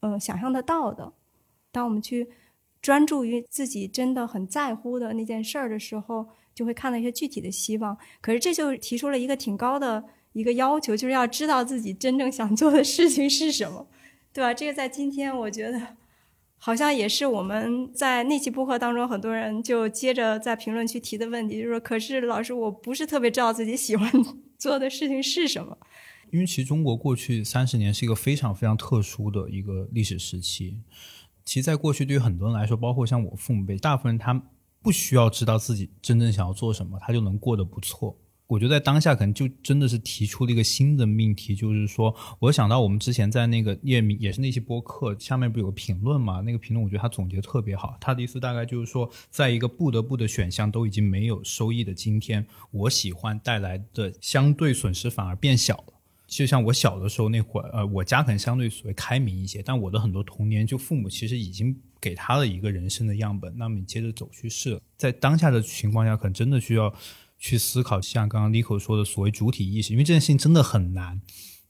[0.00, 1.12] 嗯，想象得到的。
[1.70, 2.30] 当我们去
[2.80, 7.94] 专注于自己真的很在乎的那件事儿的时候，就会看到一些具体的希望。
[8.22, 13.86] 可是这就提出了一个挺高的一个要求，就是要知道自己真正想做的事情是什么，
[14.32, 14.54] 对吧？
[14.54, 15.98] 这个在今天，我觉得。
[16.64, 24.08] 好像也是我们在那期播客当中，很多人就接着在评论区提的问题，就是说，可是老师，我不是特别知道自己喜欢
[24.56, 25.76] 做的事情是什么。
[26.30, 30.78] 因为其实中国过去三十年是一个非常非常特殊的一个历史时期。
[31.44, 34.40] 其实，在过去对于很多人来说，包括像我父母辈，大部分人他
[34.80, 38.16] 不需要知道自己真正想要做什么，他就能过得不错。
[38.52, 46.42] 我觉得在当下可能就真的是提出了一个新的命题，就是说，我想到我们之前在那个页面也是那些播客下面不有个评论嘛？
[46.42, 55.94] 那个评论我觉得他总结特别好，他的意思大概就是说，在一个不得不的选项都已经没有收益的今天，我喜欢带来的相对损失反而变小了。
[56.26, 66.94] 就像我小的时候那会儿，呃，我家可能相对所谓开明一些，但我的很多童年，就父母其实已经给他了一个人生的样本，那么你接着走去试，在当下的情况下，可能真的需要。
[67.42, 71.20] 去思考，像刚刚 Nico 说的所谓主体意识，因为这件事情真的很难。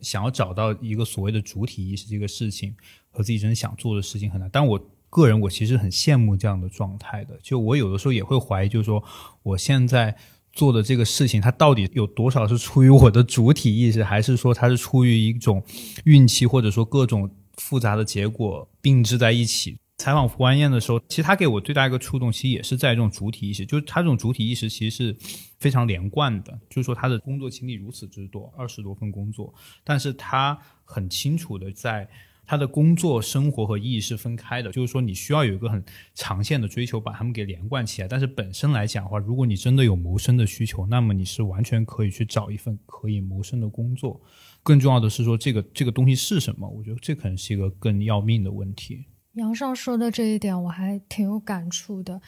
[0.00, 2.74] 想要找到一个所谓的主体意识，这个事情
[3.10, 4.50] 和自己真想做的事情很难。
[4.52, 7.38] 但我个人，我其实很羡慕这样的状态的。
[7.42, 9.02] 就我有的时候也会怀疑，就是说
[9.42, 10.14] 我现在
[10.52, 15.62] 做的这个事情，它到底有多少是出于我的主体意识，还是说它是出于一种
[16.04, 19.78] 运气，或者说各种复杂的结果并置在一起。
[19.98, 25.16] 采访胡安燕的时候，其实他给我最大一个触动，其实也是在这种主体意识，就是他这种主体意识其实是
[25.58, 26.58] 非常连贯的。
[26.68, 32.08] 就是说，他的工作经历如此之多，二十多份工作，但是他很清楚的在
[32.44, 34.72] 他的工作、生活和意义是分开的。
[34.72, 35.80] 就是说，你需要有一个很
[36.14, 38.08] 长线的追求，把他们给连贯起来。
[38.08, 44.20] 但是本身来讲的话，如果你真的有谋生的需求，那么你是完全可以去找一份可以谋生的工作。
[44.64, 46.68] 更重要的是说，这个这个东西是什么？
[46.68, 49.04] 我觉得这可能是一个更要命的问题。
[49.34, 52.20] 杨少说的这一点我还挺有感触的。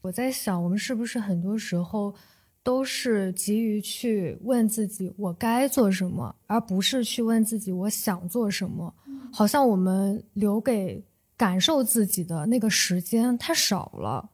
[0.00, 2.14] 我在想，我们是不是很多时候
[2.62, 8.94] 都是急于去问自己我该做什么，而不是去问自己我想做什么？
[9.32, 11.02] 好像我们留给
[11.36, 14.30] 感受自己的那个时间太少了。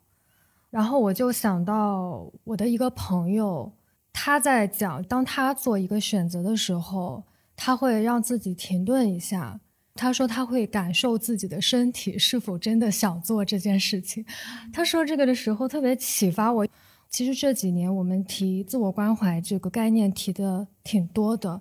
[0.69, 3.73] 然后我就想到我的一个朋友，
[4.13, 7.25] 他在讲，当他做一个选择的时候，
[7.57, 9.59] 他会让自己停顿一下。
[9.99, 14.25] 他说他会感受自己的身体是否真的想做这件事情。
[14.73, 16.65] 他说这个的时候特别启发我。
[17.11, 21.61] 其实这几年我们提自我关怀这个概念提的挺多的。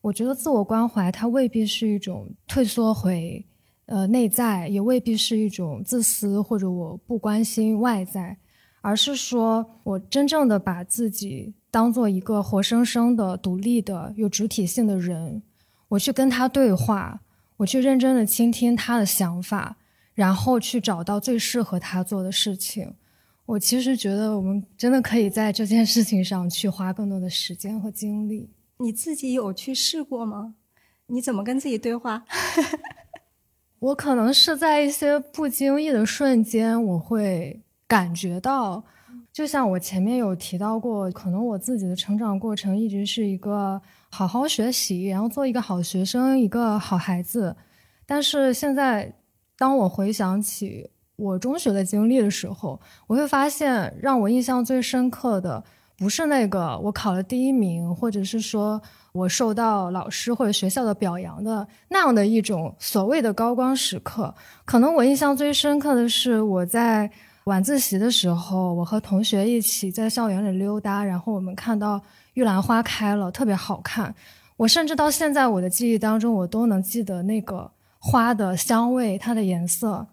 [0.00, 3.44] 我觉得自我关怀它未必是一种退缩回
[3.84, 8.36] 呃内在，也未必是一种自私或者我不关心外在，
[8.80, 15.42] 而是说我真正的把自己当做一个活生生的、独立的、有主体性的人，
[15.88, 17.20] 我去跟他对话。
[17.58, 19.76] 我去认真的倾听他的想法，
[20.14, 22.94] 然后去找到最适合他做的事情。
[23.46, 28.50] 我其实觉得我们真的可以在这件事情上去花更多的时间和精力。
[28.78, 30.54] 你自己有去试过吗？
[31.06, 32.24] 你怎么跟自己对话？
[33.78, 38.82] 我可能是在一些不经意的瞬间，我会感觉到，
[39.32, 43.80] 就像我前面有提到过，可能我自己的成长过程一直是一个
[44.16, 47.54] 好好学习，然后做一个好学生，一个好孩子。
[48.06, 49.12] 但是现在，
[49.58, 55.62] 当我回想起我中学的经历的时候，我会发现，让我印象最深刻的
[55.98, 58.80] 不是那个我考了第一名，或者是说
[59.12, 64.34] 我受到老师或者学校的表扬的那样的一种所谓的高光时刻。
[64.64, 67.10] 可能我印象最深刻的是我在。
[67.46, 72.02] 晚自习的时候，我和同学一起在校园里溜达，然后我们看到
[72.36, 74.14] 玉兰花开了，特别好看。
[74.58, 80.06] 我甚至到现在我的记忆当中，我都能记得那个花的香味，它的颜色。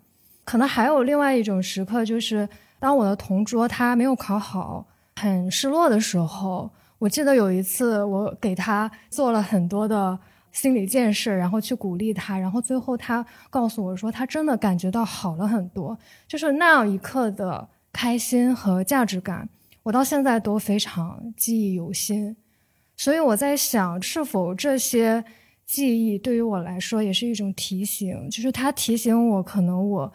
[0.45, 2.47] 可能还有另外一种时刻，就是
[2.79, 4.85] 当我的同桌他没有考好，
[5.17, 10.17] 很失落的时候，我记得有一次我给他做了很多的。
[10.53, 15.97] 心理建设，然后去鼓励他，然后最后他告诉我说，他真的感觉到好了很多，
[16.27, 19.49] 就是那样一刻的开心和价值感，
[19.83, 22.35] 我到现在都非常记忆犹新。
[22.95, 25.23] 所以我在想，是否这些
[25.65, 30.13] 记忆对于我来说也是一种提醒，就是它提醒我，可能我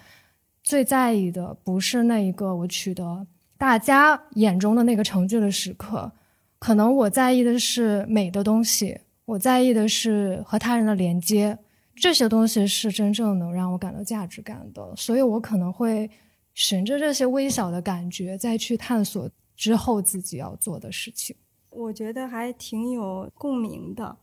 [0.62, 6.12] 最在意的不是那一个我取得大家眼中的那个成绩的时刻，
[6.58, 9.00] 可能我在意的是美的东西。
[9.24, 11.58] 我在意的是和他人的连接，
[11.94, 16.08] 这些东西是真正能让我感到价值感的，所以我可能会
[16.54, 19.28] 循着这些微小的感觉，再去探索
[19.58, 21.36] 之后自己要做的事情。
[21.68, 24.16] 我觉得还挺有共鸣的，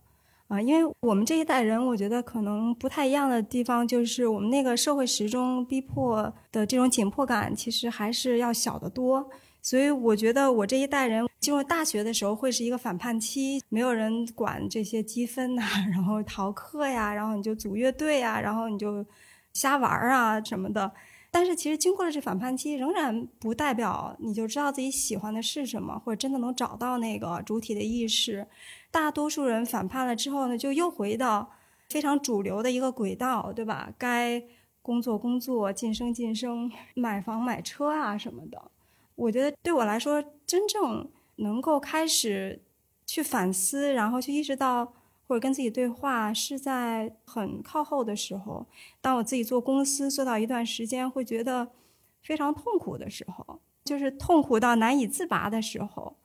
[0.47, 9.29] 啊，因为我们这一代人，我觉得可能不太一样的地方，就是我们那个社会时钟逼迫的这种紧迫感，其实还是要小得多。
[9.61, 19.05] 所以我觉得我这一代人进入大学的时候会是一个反叛期，没有人管这些积分呐， 然后逃课呀，然后你就组乐队呀，然后你就
[19.53, 20.91] 瞎玩儿啊什么的。
[21.35, 28.47] 但是其实经过了这反叛期，仍然不代表你就知道自己喜欢的是什么，或者真的能找到那个主体的意识。
[28.89, 31.51] 大多数人反叛了之后呢，就又回到
[31.89, 33.93] 非常主流的一个轨道，对吧？
[33.97, 34.41] 该
[34.81, 38.71] 工作工作，晋升晋升，买房买车啊什么的。
[39.15, 42.61] 我觉得对我来说，真正能够开始
[43.05, 44.93] 去反思，然后去意识到
[45.27, 48.65] 或者跟自己对话，是在很靠后的时候。
[49.01, 51.69] 当我自己做公司做到一段时间，会觉得
[52.23, 56.17] 非常痛苦的时候，就是痛苦到难以自拔的时候，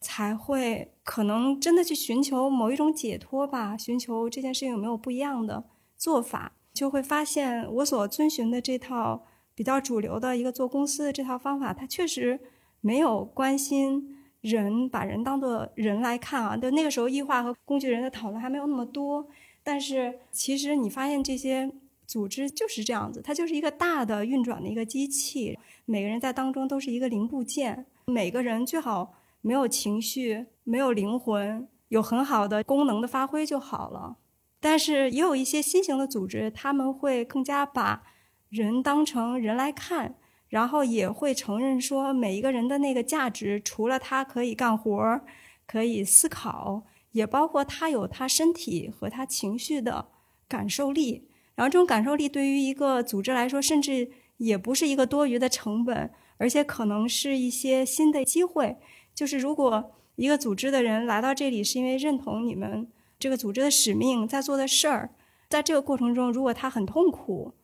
[0.00, 5.64] 才会可能真的去寻求某一种解脱吧，寻求这件事情有没有不一样的
[5.96, 9.24] 做法，就会发现我所遵循的这套。
[9.56, 12.40] 比较主流的一个做公司的这套方法，它确实
[12.80, 14.13] 没有关心
[14.44, 16.56] 人，把人当做人来看啊。
[16.56, 19.26] 就那个时候，异化和工具人的讨论还没有那么多。
[19.62, 21.72] 但是，其实你发现这些
[22.06, 27.86] 组织就是这样子，它就是一个大的运转的一个机器，每个人在当中都是一个零部件。
[28.06, 34.16] 每个人最好没有情绪，没有灵魂，有很好的功能的发挥就好了。
[34.60, 38.02] 但是，也有一些新型的组织，他们会更加把。
[38.50, 40.14] 人当成人来看，
[40.48, 45.20] 然后也会承认说，每一个人的那个价值，除了他可以干活、
[45.66, 50.08] 可以思考，也包括他有他身体和他情绪的
[50.46, 51.28] 感受力。
[51.56, 58.76] 然后这种感受力对于一个组织来说，甚至也不是一个多余的成本，而且可能是一些新的机会。
[59.14, 62.88] 就是如果一个组织的人来到这里，是因为认同你们
[63.18, 65.10] 这个组织的使命，在做的事儿，
[65.48, 67.54] 在这个过程中，如果他很痛苦。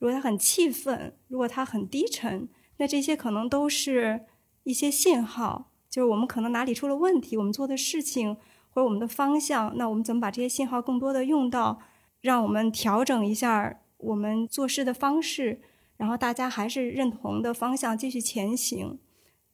[0.00, 2.48] 如果他很气愤，如果他很低沉，
[2.78, 4.22] 那这些可能都是
[4.64, 8.34] 一些信号，就是我们可能哪里出了问题，我们做的事情
[8.70, 11.80] 或者我们的方向，那我们怎么把这些信号更多的用到，
[12.22, 15.60] 让我们调整一下我们做事的方式，
[15.98, 18.98] 然后大家还是认同的方向继续前行。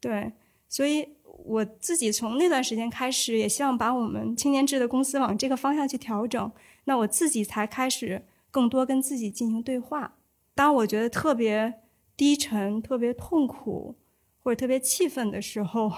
[0.00, 0.32] 对，
[0.68, 6.52] 所以我自己从那段时间开始，也希望把我们青年制的公司往这个方向去调整，
[6.84, 10.18] 那我自己才开始更多跟自己进行对话。
[10.56, 11.82] 当我觉得特别
[12.16, 13.94] 低沉、特别痛苦
[14.42, 15.92] 或者特别气愤的时候，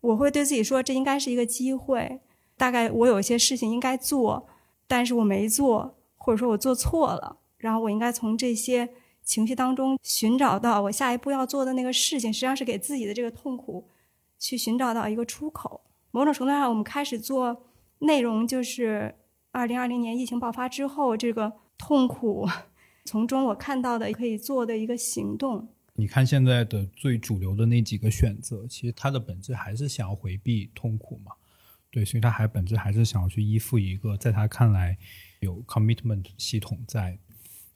[0.00, 2.20] 我会对自己说：“这应该是一个机会。
[2.56, 4.48] 大概我有一些事情应该做，
[4.88, 7.38] 但是我没做，或者说我做错了。
[7.56, 8.88] 然后我应该从这些
[9.22, 12.32] 情绪当中寻找到我下一步要做的那个事情。
[12.32, 13.88] 实际上是给自己的这个痛苦
[14.40, 15.82] 去寻找到一个出口。
[16.10, 17.64] 某种程度上，我们开始做
[18.00, 19.14] 内容，就是
[19.52, 22.48] 二零二零年疫情爆发之后，这个痛苦。”
[23.04, 25.68] 从中我看到的可以做的一个行动。
[25.94, 31.32] 你看现在的最主流的那几个选择，其实它的本质还是想要回避痛苦嘛？
[31.90, 34.96] 对，所以它还本质还是想要去依附一个在他看来
[35.40, 37.18] 有 commitment 系统在。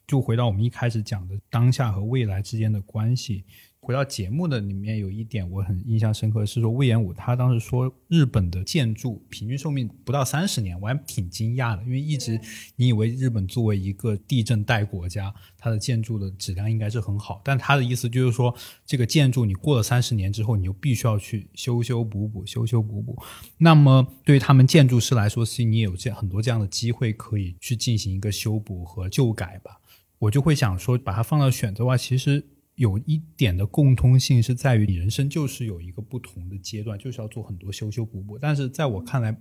[0.07, 3.43] 就回到我们一开始讲的当下和未来之间的关系，
[3.85, 12.41] 回到节目的里面，有一点我很印象深刻，是说魏延武他当时说日本的建筑平均寿命不到三十年，我还挺惊讶的，因为一直
[12.77, 18.55] 你以为日本作为一个地震带国家，它的建筑的质量应该是很好，但他的意思就是说，
[18.87, 23.15] 这个建筑你过了三十年之后，你就必须要去修修补补，修修补补。
[23.59, 29.79] 那么对于他们建筑师来说，是你有这很多这样的机会可以去进行一个修补和旧改吧。
[30.17, 32.43] 我就会想说，把它放到选择的话，其实。
[32.75, 38.37] 有一点的共通性是在于，你人生就是有一个不同的阶段，就是要做很多修修补补。
[38.37, 39.33] 但是在我看来，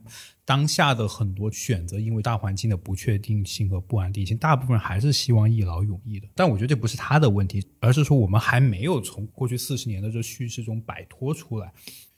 [0.44, 6.28] 当下的很多选择，因为大环境的不确定性和不安定性，大部分还是希望一劳永逸的。
[6.36, 11.72] 但我觉得这不是他的问题，而是说我们还没有从过去四十年的这叙事中摆脱出来。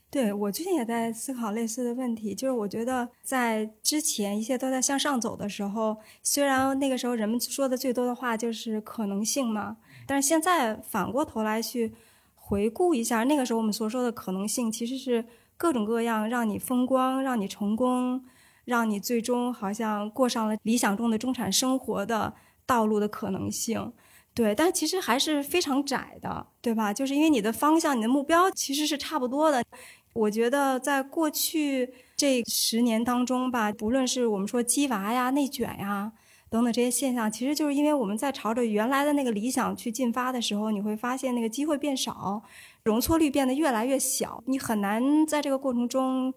[0.08, 9.78] 对我最近也在思考类似的问题，就是我觉得在之前一切都在向上走的时候，虽然那个时候人们说的最多的话就是可能性嘛。
[10.06, 11.92] 但是现在反过头来去
[12.34, 15.24] 回顾一下，那个时候我们所说的可能性，其实是
[15.56, 18.24] 各种各样让你风光、让你成功、
[18.64, 22.32] 让你最终好像过上了理想中的中产生活的
[22.64, 23.92] 道路的可能性。
[24.32, 26.92] 对，但其实还是非常窄的，对吧？
[26.92, 29.64] 就是因为你的方向、你的目标其实是差不多的。
[30.12, 36.12] 我觉得在过去这十年当中吧，不论是我们说鸡娃呀、内卷呀。
[36.56, 42.42] 等等这些现象，其实就是因为我们在朝着原来的那个理想去进发的时候，你会发现那个机会变少，
[42.82, 46.32] 容错率变得越来越小，你很难在这个过程中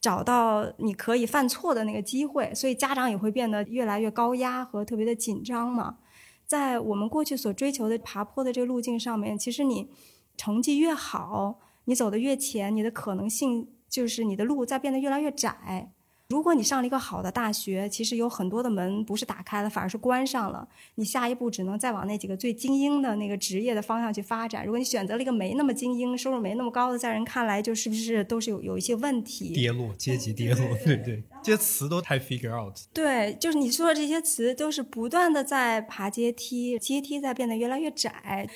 [0.00, 5.98] 找到你可以犯错的那个机会，所以家长也会变得越来越高压和特别的紧张嘛。
[6.46, 9.90] 在我们过去所追求的爬坡的这个路径上面，其实你
[10.34, 15.92] 成绩越好，你走得越前，你的可能性就是你的路在变得越来越窄。
[16.28, 20.68] 如果你上了一个好的大学，其实有很多的门不是打开了，反而是关上了。
[20.96, 24.62] 你下一步只能再往那几个最精英的那个职业的方向去发展。
[24.62, 29.54] 如果你选择了一个没那么精英、收入没那么高的，在人看来就是不是都是有有一些问题？
[29.54, 32.76] 跌落阶级跌落，对对，这些词都太 figure out。
[32.92, 38.46] 对，就是你说的这些词都是不断的在爬阶梯，阶梯在变得越来越窄。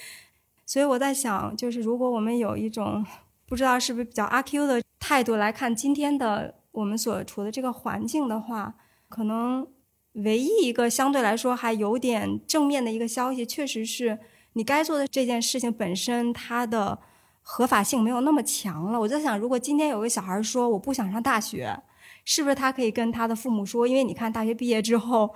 [0.67, 3.03] 所以我在想，就是如果我们有一种
[3.47, 6.57] 不知道是不是比较阿 Q 的态度来看今天的。
[6.73, 8.75] 我们所处的这个环境的话，
[9.09, 9.67] 可能
[10.15, 14.19] 唯一一个相对来说还有点正面的一个消息，确实是
[14.55, 16.99] 你该做的这件事情本身它的
[17.43, 19.01] 合法性没有那么强了。
[19.01, 21.79] 我在想，如果今天有个小孩说我不想上大学，
[22.25, 23.87] 是不是他可以跟他的父母说？
[23.87, 25.35] 因为你看大学毕业之后，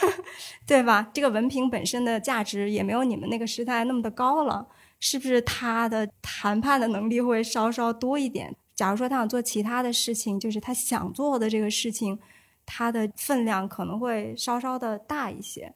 [0.66, 1.10] 对吧？
[1.14, 4.66] 这个文凭本身的价值也没有你们那个时代那么的高了，
[4.98, 8.56] 是不是他的谈判的能力会稍稍多一点？
[8.76, 12.18] 假如说他想做其他的事情，就是他想做的这个事情，
[12.66, 15.74] 他的分量可能会稍稍的大一些。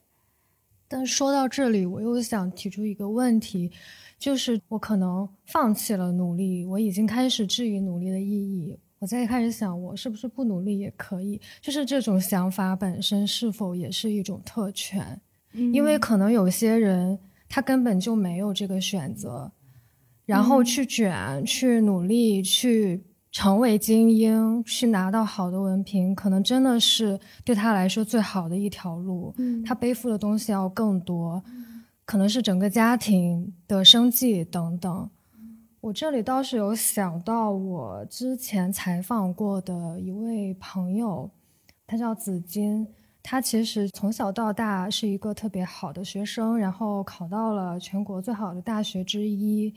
[0.86, 3.72] 但说到这里，我又想提出一个问题，
[4.18, 8.78] 就是我可能放弃了努力，我已经开始质疑努力的意义。
[8.98, 11.40] 我再开始想，我是不是不努力也可以？
[11.62, 15.18] 就是这种想法本身是否也是一种特权？
[15.54, 19.50] 因为可能有些人他根本就没有这个选择。
[20.30, 23.02] 然后去卷，去努力，去
[23.32, 29.34] 成为精英，去拿到好的文凭，可能真的是对他来说最好的一条路。
[29.38, 31.42] 嗯，他背负的东西要更多，
[32.04, 35.10] 可能是整个家庭的生计等等。
[35.80, 41.28] 我这里倒是有想到我之前采访过的一位朋友，
[41.88, 42.86] 他叫紫金，
[43.20, 49.74] 他其实从小到大是一个特别好的学生，然后考到了全国最好的大学之一。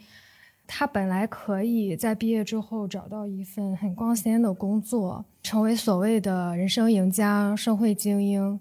[0.66, 8.60] 他本来可以在毕业之后找到一份很光鲜的工作，成为所谓的人生赢家、社会精英，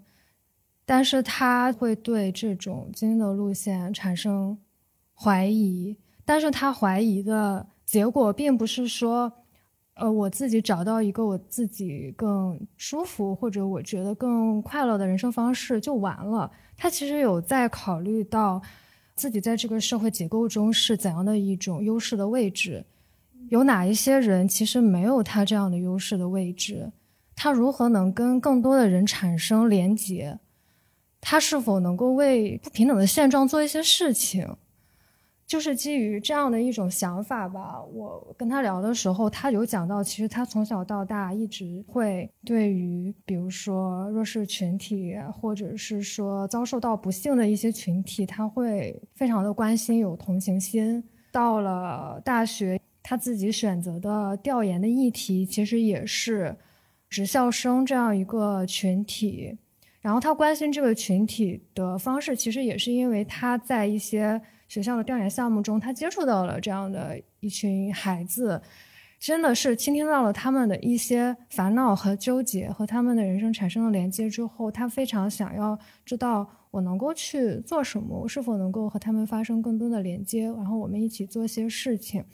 [0.85, 4.59] 但是他会对这种精英的路线产生
[5.15, 5.97] 怀疑。
[6.25, 9.33] 但是他怀疑的结果并不是说，
[9.95, 16.51] 呃，我自己找到一个我自己更舒服或者我觉得更快乐的人生方式就完了。
[16.77, 18.61] 他其实有在考虑到。
[19.15, 22.85] 自己在这个社会结构中是怎样的一种优势的位置？
[23.49, 26.91] 有哪一些人其实没有他这样的优势的位置？
[27.35, 30.39] 他如何能跟更多的人产生连结？
[31.21, 34.57] 他是否能够为不平等的现状做一些事情？
[35.53, 51.05] 就是基于这样的一种想法吧，我跟他聊的时候，他有讲到，其实他从小到大一直会对于，比如说弱势群体，或者是说遭受到不幸的一些群体，他会非常的关心，有同情心。
[51.31, 56.57] 到了大学，他自己选择的调研的议题，其实也是
[57.11, 59.59] 职校生这样一个群体。
[60.01, 64.41] 然后他关心这个群体的方式，其实也是因为他在一些。
[64.73, 68.59] 学校的调研项目中，他接触到了这样的一群孩子，
[69.21, 82.25] 真的是倾听到了他们的一些烦恼和纠结，和他们的人生产生了连接之后，他非常想要知道我能够去做什么，是否能够和他们发生更多的连接，然后我们一起做些事情。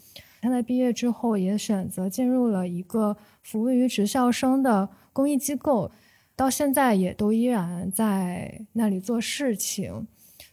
[0.41, 5.91] 他在毕业之后也选择进入了一个服务于职校生的公益机构，
[6.37, 10.07] 到现在也都依然在那里做事情。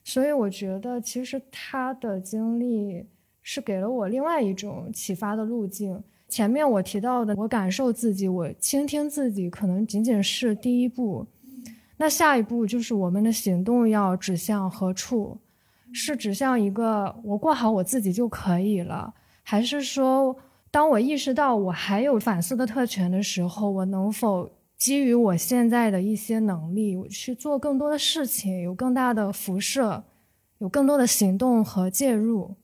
[0.05, 3.05] 所以我觉得，其实他的经历
[3.41, 6.01] 是给了我另外一种启发的路径。
[6.29, 11.25] 前面我提到的，我感受自己，我倾听自己，可能仅仅是第一步。
[11.97, 15.37] 那下一步就是我们的行动要指向何处？
[15.91, 19.13] 是指向一个我过好我自己就可以了。
[19.41, 20.35] 还是说，
[20.69, 30.03] 当我意识到我还有反思的特权的时候，我能否基于我现在的一些能力，我去做更多的事情，有更大的辐射，
[30.57, 32.55] 有更多的行动和介入？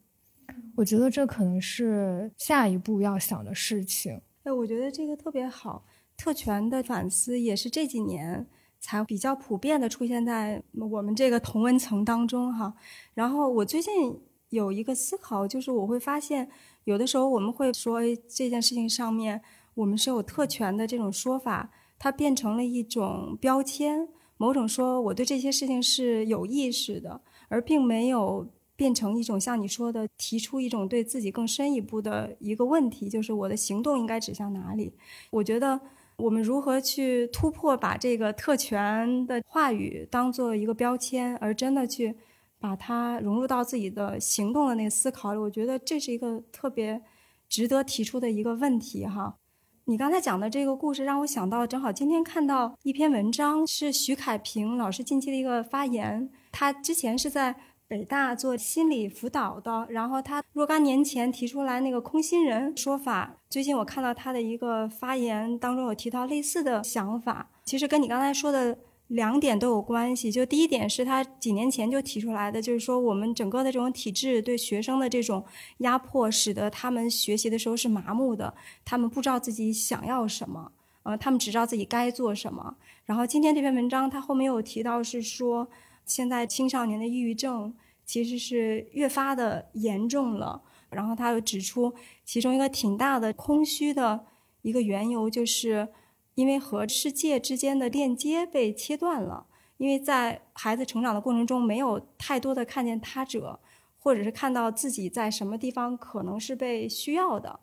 [0.75, 4.21] 我觉得这可能是下一步要想的事情。
[4.43, 5.85] 哎，我觉得这个特别好。
[6.17, 8.45] 特权的反思也是这几年
[8.79, 12.73] 才比较普遍的出现在我们这个同温层当中哈。
[13.13, 16.49] 然后我最近有一个思考，就是我会发现。
[16.83, 19.39] 有的时候我们会说这件事情上面
[19.75, 21.69] 我们是有特权的这种说法，
[22.03, 34.91] 它变成了一种标签，某种说我对这些事情是有意识的，而并没有变成一种像你说的提出一种对自己更深一步的一个问题，就是我的行动应该指向哪里？
[35.29, 35.79] 我觉得
[36.17, 42.17] 我们如何去突破把这个特权的话语当做一个标签，而真的去。
[42.63, 47.01] 把它融入到自己的行动的那个思考里，我觉得这是一个特别
[47.49, 49.39] 值得提出的一个问题哈。
[49.85, 56.29] 你刚才讲的这个故事让我想到，正好今天看到一篇文章，是徐凯平老师近期的一个发言。
[56.51, 57.55] 他之前是在
[57.87, 63.37] 北大做心理辅导的，然后他若干年前提出来那个空心人说法。
[63.49, 68.77] 最近我看到他的一个发言当中有提到类似的想法，其实跟你刚才说的。
[69.11, 75.43] 两点都有关系，就第一点是他几年前就提出来的，就是说我们整个的这种体制对学生的这种
[75.79, 78.53] 压迫，使得他们学习的时候是麻木的，
[78.85, 80.71] 他们不知道自己想要什么，
[81.03, 82.77] 呃，他们只知道自己该做什么。
[83.03, 85.67] 然后今天这篇文章他后面有提到是说，
[86.05, 87.73] 现在青少年的抑郁症
[88.05, 90.61] 其实是越发的严重了。
[90.89, 91.93] 然后他又指出，
[92.23, 94.25] 其中一个挺大的空虚的
[94.61, 95.89] 一个缘由就是。
[96.35, 99.45] 因为和世界之间的链接被切断了，
[99.77, 103.59] 因为在孩子成长的过程中，没有太多的看见他者，
[103.99, 107.59] 或者是看到自己在什么地方可能是被需要的，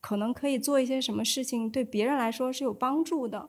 [0.00, 3.48] 可能可以做一些什么事情，对别人来说是有帮助的。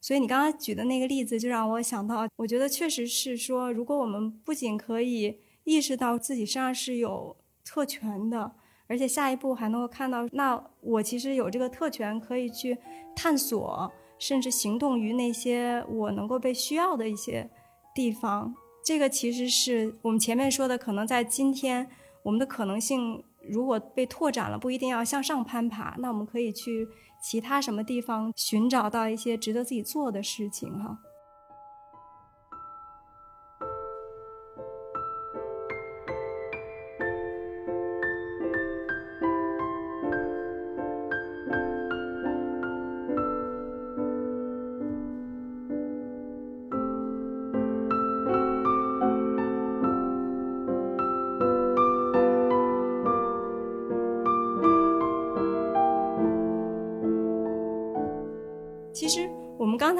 [0.00, 8.52] 所以你刚刚举的那个例子，就让我想到，我觉得确实是说，如果我们不仅可以意识到自己身上是有特权的。
[8.88, 12.76] 而且下一步还能够看到，那我其实有这个特权，可以去
[13.14, 17.48] 探索，甚至行动于那些我能够被需要的一些
[17.94, 18.54] 地方。
[18.82, 21.86] 这个其实是我们前面说的，可能在今天
[22.22, 26.88] 我们的可能性如果被拓展了，不一定要向上攀爬，那我们可以去
[27.22, 30.98] 其他什么地方寻找到一些值得自己做的事情，哈。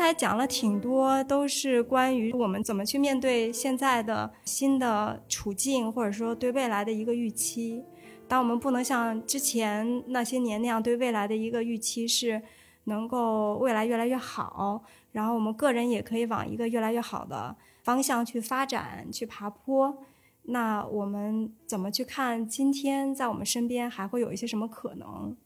[0.08, 7.84] 才讲了挺多，都是关于我们怎么去面对现在的新的处境，或者说对未来的一个预期。
[8.26, 12.40] 当我们不能像之前那些年那样对未来的一个预期是
[12.84, 14.82] 能够未来越来越好，
[15.12, 19.98] 然后我们个人也可以往一个越来越好的方向去发展、去爬坡。
[20.44, 25.36] 那我们怎么去看今天在我们身边还会有一些什么可能？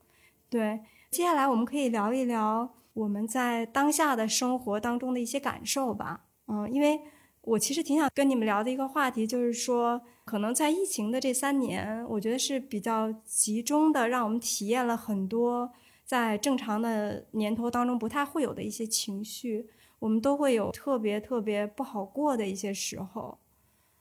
[0.48, 0.78] 对，
[1.10, 2.70] 接下来我们可以聊一聊。
[2.94, 7.00] 我们在当下的生活当中的一些感受吧，嗯，因为
[7.40, 15.72] 我其实挺想跟你们聊的一个话题，就是说，可能在疫情的这三年，我觉得是比较集中的，让我们体验了很多
[16.04, 19.68] 在正常的年头当中不太会有的一些情绪，
[19.98, 23.38] 我们都会有特别特别不好过的一些时候。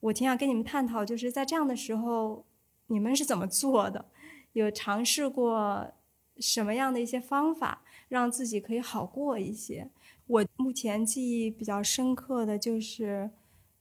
[0.01, 2.45] 我挺想跟你们探讨，就是在这样的时候，
[2.87, 4.05] 你们是怎么做的？
[4.53, 5.91] 有尝试过
[6.37, 7.80] 什么样的一些方法？
[8.11, 9.89] 让自己可以好过一些。
[10.27, 13.31] 我目前记忆比较深刻的就是，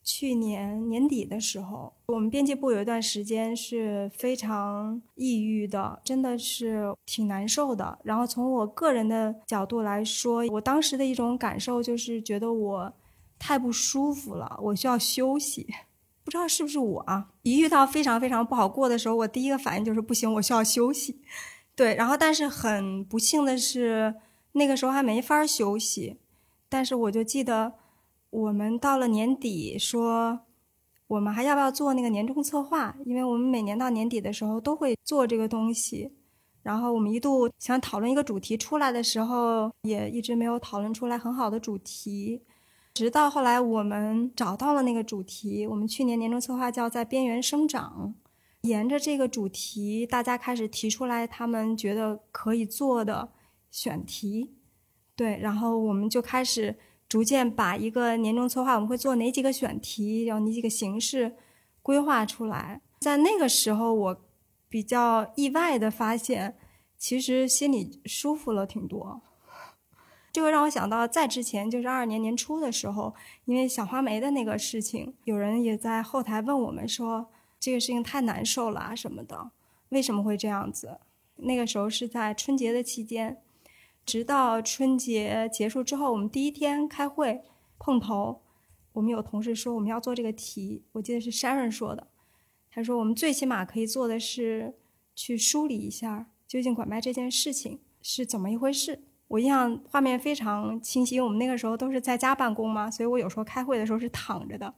[0.05, 7.99] 去年年底的时候，我们编辑部有一段时间是非常抑郁的，真的是挺难受的。
[8.05, 12.93] 然后从我个人的角度来说，我当时的一种感受就是觉得我
[13.37, 15.67] 太不舒服了，我需要休息。
[16.23, 17.33] 不知道是不是我啊？
[17.43, 21.21] 一遇到非常非常不好过的时候，我第一个反应就是不行，我需要休息。
[21.81, 24.15] 对，然后但是很不幸的是，
[24.53, 26.19] 那个时候还没法休息。
[26.69, 27.73] 但是我就记得。
[28.29, 30.41] 我们到了年底，说
[31.09, 32.95] 我们还要不要做那个年终策划？
[33.05, 36.13] 因为我们每年到年底的时候都会做这个东西。
[36.63, 42.43] 然后我们一度想讨论一个主题出来的时候，也一直没有讨论出来很好的主题。
[42.95, 48.15] 直到后来我们找到了那个主题，我们去年年终策划叫在边缘生长。
[48.63, 53.33] 沿着这个主题，大家开始提出来他们觉得可以做的
[53.71, 54.55] 选题。
[55.15, 56.79] 对，然后我们就开始。
[57.11, 61.35] 逐渐把一个年终策划，我们会做哪几个选题，然后哪几个形式
[61.83, 62.83] 规划出来。
[63.01, 64.25] 在那个时候，我
[64.69, 66.57] 比较意外的发现，
[66.97, 69.21] 其实心里舒服了挺多。
[70.31, 73.13] 这个让我想到，在之前就是二二年年初的时候，
[73.45, 77.29] 因为小花梅的那个事情，有人也在后台问我们说，
[77.61, 79.53] 这个事情太难受了什么的，
[79.91, 80.99] 为什么会这样子？
[81.37, 83.41] 那个时候是在春节的期间。
[84.07, 87.43] 直到春节结束之后，我们第一天开会
[87.79, 88.41] 碰头，
[88.95, 92.09] 我们有同事说我们要做这个题，我记得是 Sharon 说的，
[92.71, 94.75] 他说我们最起码可以做的是
[95.15, 99.05] 去梳理一下究竟拐卖这件事情是怎么一回事。
[99.29, 104.75] 我印象画面非常清晰，我们那个时候都是在家办公嘛，所以我有时候开会的时候是躺着的。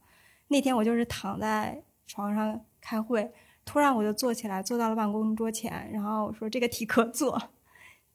[0.48, 3.32] 那天我就是躺在床上开会，
[3.64, 7.40] 突然我就坐起来，坐到了办公桌前，然后我说这个题可做。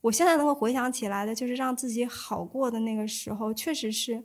[0.02, 4.24] 我现在能够回想起来的，就是让自己好过的那个时候，确实是，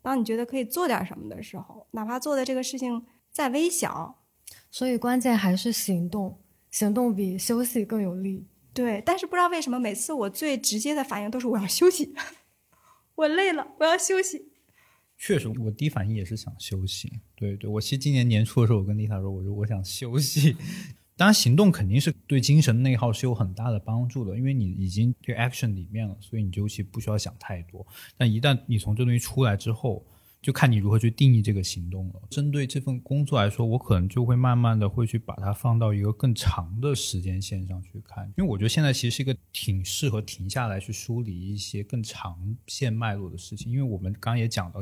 [0.00, 4.22] 当你觉得可以做点什么的时候，哪怕做的这个事情再微小。
[4.70, 6.38] 所以关键还是行动，
[6.70, 8.46] 行动比休息更有力。
[8.72, 12.14] 对，但是不知道为什么，每次我最直接的反应都是我要休息，
[13.16, 14.49] 我累了，我要休息。
[15.22, 17.12] 确实，我第一反应也是想休息。
[17.36, 20.56] 对对，我其实今年年初的时候，我跟丽塔说，我说我想休息。
[21.14, 27.86] 当然，行动肯定是对精神内耗是有很大的帮助的，因为你已经这个 action 里面了，所以你就其实不需要想太多。
[28.16, 30.02] 但一旦你从这东西出来之后，
[30.40, 32.22] 就看你如何去定义这个行动了。
[32.30, 43.70] 针对这份工作来说，我可能就会慢慢的会去把它放到一个更长的时间线上去看，因为我觉得现在其实是一个挺适合停下来去梳理一些更长线脉络的事情。
[43.70, 44.80] 因为我们刚刚也讲到，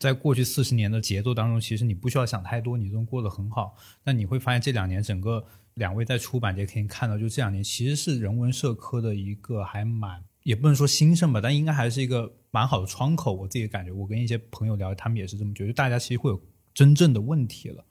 [0.00, 3.76] 在过去四十年的节奏当中，其实你不需要想太多，你都能过得很好。
[4.02, 5.46] 但你会发现这两年整个。
[5.74, 13.32] 两位在出版界可以看到，就这两年其实是人文社科的一个还蛮，也不能说兴盛吧，但应该还是一个蛮好的窗口。
[13.32, 15.72] 我自己感觉，我跟一些朋友聊，他们也是这么觉得。
[15.72, 16.38] 大家其实会有
[16.74, 17.82] 真正的问题了，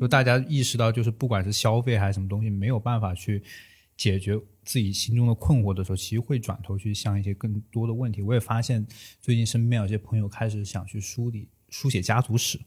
[0.00, 3.42] 就大家意识到，就是不管是消费还是什么东西，没有办法去
[3.96, 8.20] 解决自己心中的困惑的时候，其实会转头去想一些更多的问题。
[8.20, 8.84] 我也发现，
[9.22, 12.58] 最近身边有些朋友开始想去梳理、书写家族史。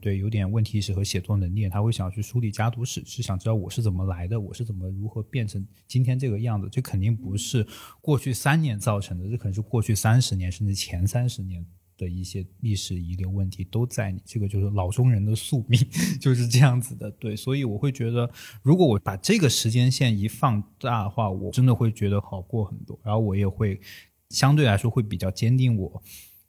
[0.00, 6.68] 对，有点问题意识和写作能力，他会想要去梳理家族史，是想知道我是怎么来的，我是怎么如何变成今天这个样子。
[6.70, 7.66] 这肯定不是
[8.00, 14.22] 过去三年造成的，这可能是过去三十年甚至前三十年的一些历史遗留问题都在你。
[14.24, 15.84] 这个就是老中人的宿命，
[16.20, 17.10] 就是这样子的。
[17.10, 18.30] 对，所以我会觉得，
[18.62, 22.96] 如果我把这个时间线一放大的话，我真的会觉得好过很多。
[23.02, 23.80] 然后我也会
[24.30, 26.00] 相对来说会比较坚定我。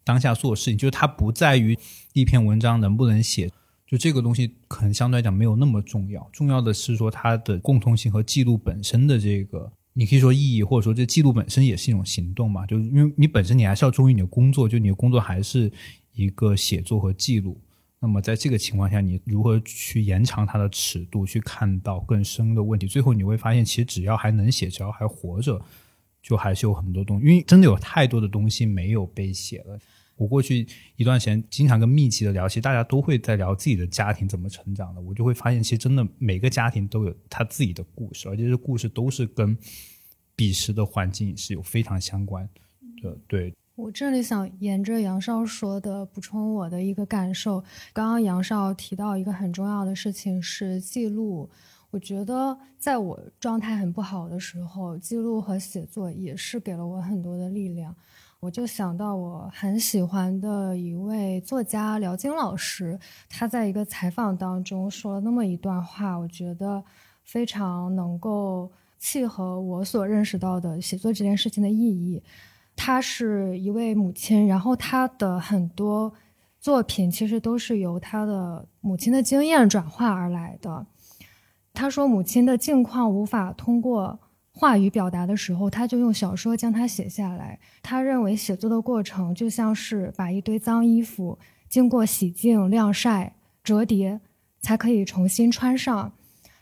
[0.10, 1.78] 当下做事情，就是它不在于
[2.14, 3.48] 一篇文章能不能写，
[3.86, 6.28] 就这个东西可能相对来讲没有那么重要。
[6.34, 12.66] 重要的是说它的共通性和记录本身的这个，你可以说意义，或者说这记录本身也是一种行动嘛。
[12.66, 15.72] 就是因为你本身你还是要忠于你的工作，就你的工作还是
[16.14, 17.62] 一个写作和记录。
[18.00, 22.88] 那么在这个情况下，你如何去延长它的尺度，去看到更深的问题？
[22.88, 25.62] 最后你会发现，其实只要还能写，只要还活着，
[26.20, 29.78] 就还是有很多东西，因为真的有太多的东西没有被写了。
[30.20, 30.68] 我过去
[30.98, 35.00] 一段时间经常跟密集的聊，其实大家都会在聊自己的家庭怎么成长的。
[35.00, 39.58] 我就会发现，其实真的每个家庭都有他自己的故事，而且这故事都是跟
[40.36, 42.48] 彼时的环境是有非常相关
[43.02, 43.18] 的。
[43.28, 47.64] 对我这里想沿着杨少说的补充我的一个感受。
[47.94, 51.50] 刚刚杨少提到一个很重要的事情是记录，
[51.92, 57.96] 我觉得在我状态很不好的时候，记录和写作也是给了我很多的力量。
[58.42, 62.98] 我就想到我很喜欢的一位作家辽金老师，
[63.30, 66.82] 他在一个采访当中说了那么一段话，我觉得
[67.26, 72.24] 非常能够契合我所认识到的写作这件事情的意义。
[72.78, 76.14] 他是一位母亲，然后她的很多
[76.62, 80.86] 作品，其实都是由他的母亲的经验转化而来的。
[81.74, 84.18] 他说，母亲的境况无法通过
[84.60, 87.58] 话语表达的时候，他就用小说将它写下来。
[87.82, 91.40] 他认为写作的过程就像是把一堆脏衣服
[91.70, 94.20] 经过洗净、晾晒、折叠，
[94.60, 96.12] 才可以重新穿上。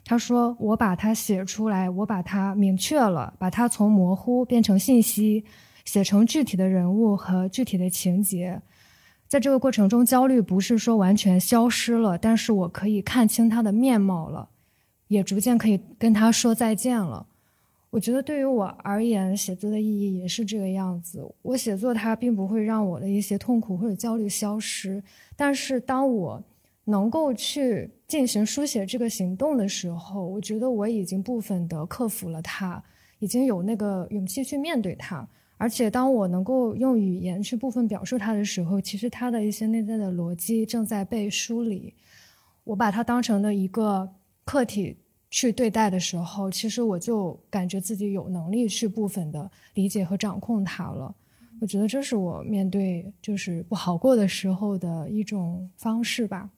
[0.05, 5.43] 他说：“我把它写出来，我把它明确了，把它从模糊变成信息，
[5.83, 8.61] 写成具体的人物和具体的情节。
[9.27, 14.49] 在这个过程中，焦虑不是说完全消失了，但是我可以看清他的面貌了，
[15.07, 17.25] 也逐渐可以跟他说再见了。
[17.89, 21.25] 我觉得对于我而言，写作的意义也是这个样子。
[21.41, 25.03] 我写作它并不会让我的一些痛苦或者焦虑消失，
[25.35, 26.43] 但是当我……
[26.89, 32.81] 能够去进行书写这个行动的时候，我觉得我已经部分的克服了它，
[33.19, 35.27] 已经有那个勇气去面对它。
[35.57, 41.93] 而且，当我能够用语言去部分表述它的时候，其实它的一些内在的逻辑正在被梳理。
[42.63, 44.09] 我把它当成了一个
[44.45, 44.95] 客体
[45.29, 51.13] 去对待的时候，其实我就感觉自己有能力去部分的理解和掌控它了。
[51.59, 56.49] 我觉得这是我面对就是不好过的时候的一种方式吧。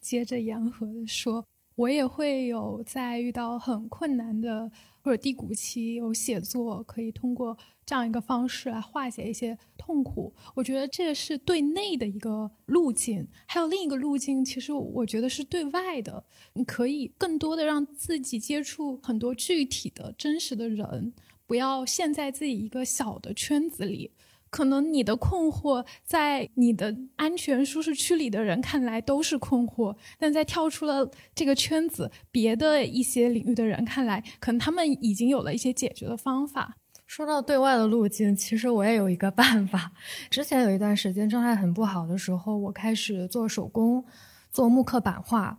[0.00, 1.44] 接着言和的说，
[1.76, 4.70] 我也会有在遇到很困难的
[5.02, 10.34] 或者低谷期，有写作可以通过这样一个方式来化解一些痛苦。
[10.54, 16.24] 我觉得这是对内的一个路径，还有另一个路径，其实我觉得是对外的。
[16.54, 21.12] 你可以更多的让自己接触很多具体的真实的人，
[21.46, 24.10] 不要陷在自己一个小的圈子里。
[24.56, 36.74] 可能你的困惑，在你的安全舒适区里的人看来都是困惑，但在跳出了这个圈子，别的一些领域的人看来，可能他们已经有了一些解决的方法。
[37.06, 39.92] 说到对外的路径，其实我也有一个办法。
[40.30, 44.02] 之前有一段时间状态很不好的时候，我开始做手工，
[44.50, 45.58] 做木刻版画，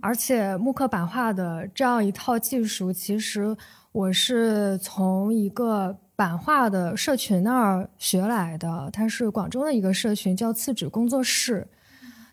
[0.00, 3.54] 而且木刻版画的这样一套技术，其实
[3.92, 5.98] 我是从一个。
[6.18, 11.64] 版画的社群那儿学来的，它是广州的一个社群，叫次纸工作室。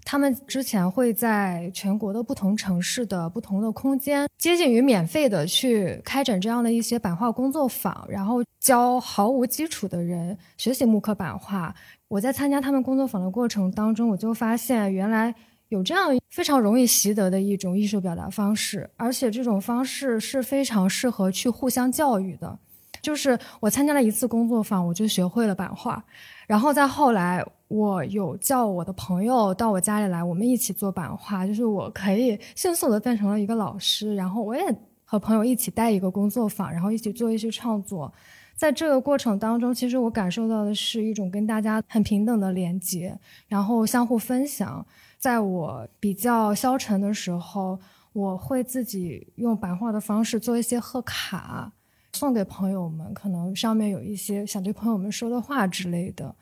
[0.03, 11.71] 他们之前会在全国的不同城市的不同的空间，接近于免费的去开展这样的一些版画工作坊，然后教毫无基础的人学习木刻版画。
[12.07, 15.31] 我在参加他们工作坊的过程当中，我就发现原来
[15.67, 22.57] 有这样非常容易习得的一种艺术表达方式，而且这种方式是非常适合去互相教育的。
[23.05, 26.03] 就是我参加了一次工作坊，我就学会了版画，
[26.47, 31.45] 然后再后来，我有叫我的朋友到我家里来，我们一起做版画。
[31.45, 34.63] 就是我可以迅速的变成了一个老师，然后我也
[35.03, 38.11] 和朋友一起带一个工作坊，然后一起做一些创作。
[38.55, 43.15] 在这个过程当中，其实我感受到的是一种跟大家很平等的连接，
[43.47, 44.83] 然后相互分享。
[45.17, 47.77] 在我比较消沉的时候，
[48.13, 51.71] 我会自己用版画的方式做一些贺卡。
[52.15, 56.33] 送给朋友们，可能上面有一些想对朋友们说的话之类的。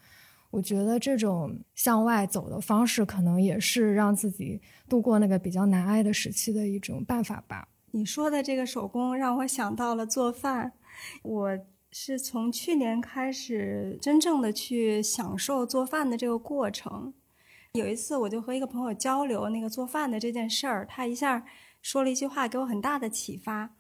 [0.51, 7.67] 我觉得这种向外走的方式，可能也是让自己度过那个比较难挨的时期的一种办法吧。
[7.89, 10.74] 你说的这个手工让我想到了做饭。
[11.24, 11.59] 我
[11.91, 17.15] 是从去年开始真正的去享受做饭的这个过程。
[17.74, 21.43] 有一次，我就和一个朋友交流那个做饭的这件事儿，他一下
[21.82, 23.71] 说了一句话，给我很大的启发。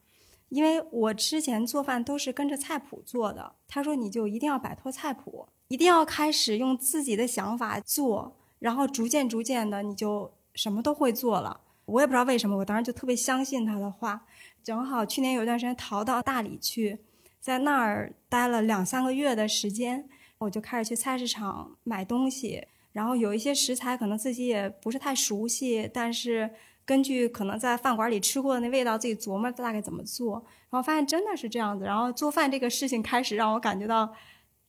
[0.53, 11.59] 因为我之前做饭都是跟着菜谱做的，他说你就一定要摆脱菜谱，一定要开始用自己的想法做，然后逐渐逐渐的你就什么都会做了。
[11.85, 14.27] 我也不知道为什么，我当时就特别相信他的话。
[14.63, 16.99] 正好去年有一段时间逃到大理去，
[17.39, 26.51] 在那儿待了两三个月的时间，我就开始去菜市场买东西，然后有一些食材可能自己也不是太熟悉，但是。
[26.85, 31.85] 根据可能在饭馆里吃过的那味道，自己琢磨大概怎么做，然后发现真的是这样子。
[31.85, 34.13] 然后做饭这个事情开始让我感觉到，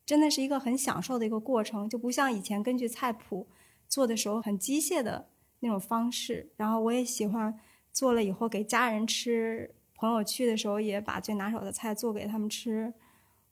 [0.07, 3.49] 真的是一个很享受的一个过程，就不像以前根据菜谱
[3.89, 5.29] 做的时候很机械的
[5.61, 6.51] 那种方式。
[6.57, 7.59] 然后我也喜欢
[7.93, 12.95] 做了以后给家人吃，朋友去的时候也把最拿手的菜做给他们吃。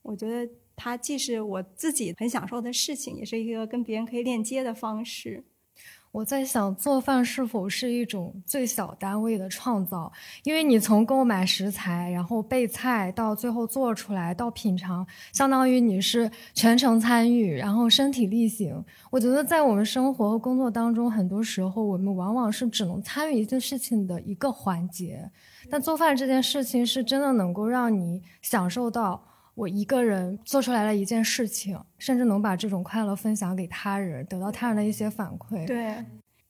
[0.02, 5.44] 我觉得它既是我自己很享受的事情，也是一个跟别人可以链接的方式。
[6.12, 10.12] 我在想，做饭是否是一种最小单位的创造？
[10.44, 18.84] 因为你从购买食材，然后备菜，到最后做出来，到品尝，相当于你是全程参与，然后身体力行。
[19.10, 25.30] 我觉得在我们生活和工作当中，很多时候我们往往是只能参与一件事情的一个环节，
[25.70, 29.31] 但做饭这件事情是真的能够让你享受到。
[29.54, 35.66] 我一个人做出来了一件事情，甚至能把这种快乐分享给他人，得到他人的一些反馈。
[35.66, 36.04] 对，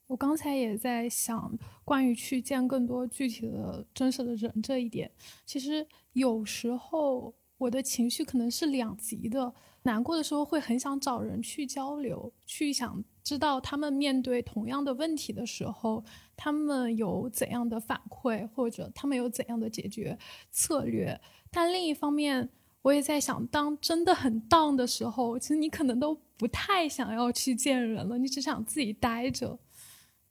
[0.07, 5.11] 我刚才也在想，关于去见更多具体的、真实的人这一点，
[5.45, 9.53] 其实有时候我的情绪可能是两极的。
[9.85, 16.05] 难过的时候会很想找人去交流，去想知道他们面对同样的问题的时候，
[16.37, 20.17] 他们有怎样的反馈，或者他们有怎样的解决
[20.53, 21.21] 策略。
[21.51, 22.49] 但另一方面，
[22.83, 29.59] 我也在想，当真的很 down 的时候，其实你可能都不太想要去见人了，你只想自己待着。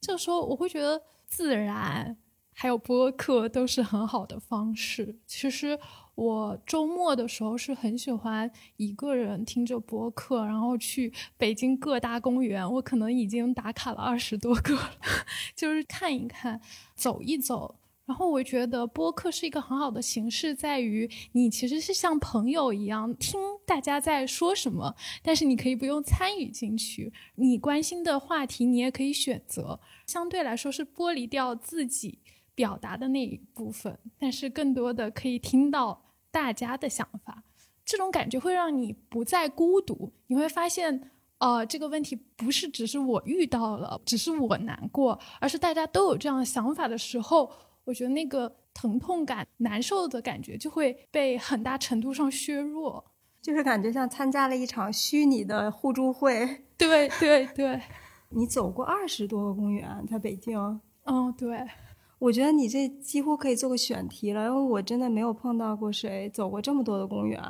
[0.00, 2.16] 这时候，我会觉得自然
[2.52, 5.18] 还有播客都是很好的方式。
[5.26, 5.78] 其实。
[6.14, 12.70] 我周末的时候是很喜欢一个人听着播客，然后去北京各大公园。
[12.74, 14.78] 我可能已经打卡了二十多个，
[15.56, 16.60] 就是看一看、
[16.94, 17.76] 走一走。
[18.12, 27.10] 然后我觉得播客是一个很好的形式，在于你其实是像朋友一样听大家在说什么，但是你可以不用参与进去。
[27.36, 29.80] 你关心的话题，你也可以选择。
[30.06, 32.18] 相对来说是剥离掉自己。
[32.54, 37.42] 表达的那一部分，但是更多的可以听到大家的想法，
[37.82, 40.12] 这种感觉会让你不再孤独。
[40.26, 47.50] 你会发现，呃，这个问题不是只是我遇到了，只是我难过，而是大家都有这样的想法的时候，
[47.84, 53.04] 我觉得那个疼痛感、难受的感觉就会被很大程度上削弱，
[53.40, 56.64] 就是感觉像参加了一场虚拟的互助会。
[56.78, 57.80] 对对对，
[58.30, 60.80] 你走过二十多个公园，在北京。
[61.04, 61.66] 嗯，对。
[62.18, 67.42] 我觉得你这几乎可以做个选题了，因为我真的没有碰到过谁走过这么多的公园。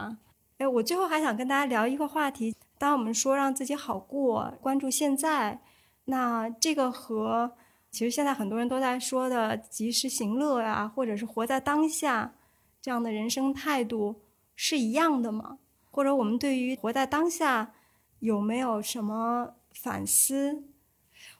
[0.57, 5.61] 哎，我最后还想跟大家聊一个话题：当我们说让自己好过，关注现在，
[6.07, 7.53] 那这个和
[7.93, 12.35] 其实现在很多人都在说的及时行乐呀，或者是活在当下
[12.81, 14.23] 这样的人生态度
[14.57, 15.59] 是一样的吗？
[15.91, 17.75] 或者我们对于活在当下
[18.19, 20.65] 有没有什么反思？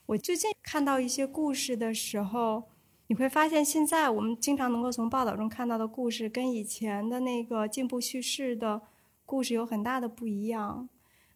[0.05, 2.69] 我最近看到一些故事的时候。
[3.07, 8.81] 你会发现，现在我们经常能够从报道中看到的故事，跟以前的那个进步叙事的
[9.25, 10.87] 故事有很大的不一样。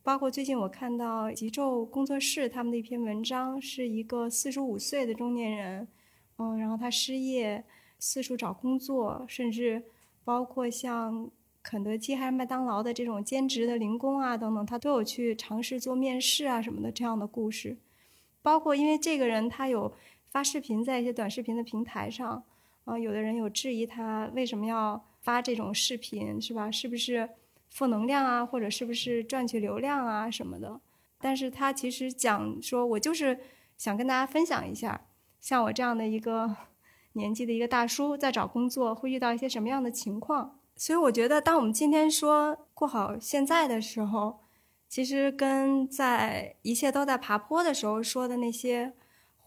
[0.08, 5.86] 包括最近我看到极昼工作室他们的一篇文章，是一个四十五岁的中年人，
[6.38, 7.62] 嗯，然后他失业，
[8.00, 9.84] 四处找工作，甚至
[10.24, 11.30] 包括像
[11.62, 17.76] 肯德基还是麦当劳的这种兼职的零工啊等等，他都有去尝试做面试啊什么的这样的故事。
[18.42, 19.94] 包括因为这个人他有。
[20.30, 22.44] 发视频在一些短视频的平台上，
[22.84, 26.70] 啊，有的人有质疑他为什么要发这种视频，是吧？
[26.70, 27.28] 是不是
[27.70, 30.80] 负能量啊，或者是不是赚取流量啊什么的？
[31.20, 33.40] 但是他其实讲说，我就是
[33.78, 35.02] 想跟大家分享一下，
[35.40, 36.56] 像我这样的一个
[37.14, 40.60] 年纪的一个大叔，在找工作会遇到一些什么样的情况。
[40.76, 44.40] 所以我觉得，当我们今天说过好现在的时候，
[44.88, 48.94] 其实跟在一切都在爬坡的时候说的那些。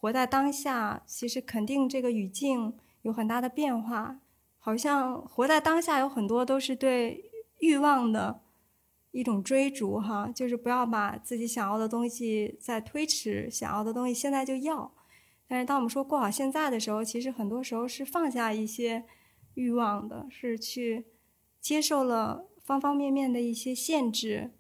[0.03, 4.17] 活在当下，其实肯定这个语境有很大的变化。
[4.59, 7.30] 好像活在当下有很多都是对
[7.61, 8.43] 欲望的
[9.13, 14.93] 一种追逐，哈，就是不要把自己想要的东西再推迟，想要的东西现在就要。
[15.47, 19.05] 但是当我们说过好现在的时候，其实很多时候是放下一些
[19.55, 21.07] 欲望的，是去
[21.61, 24.53] 接受了方方面面的一些限制，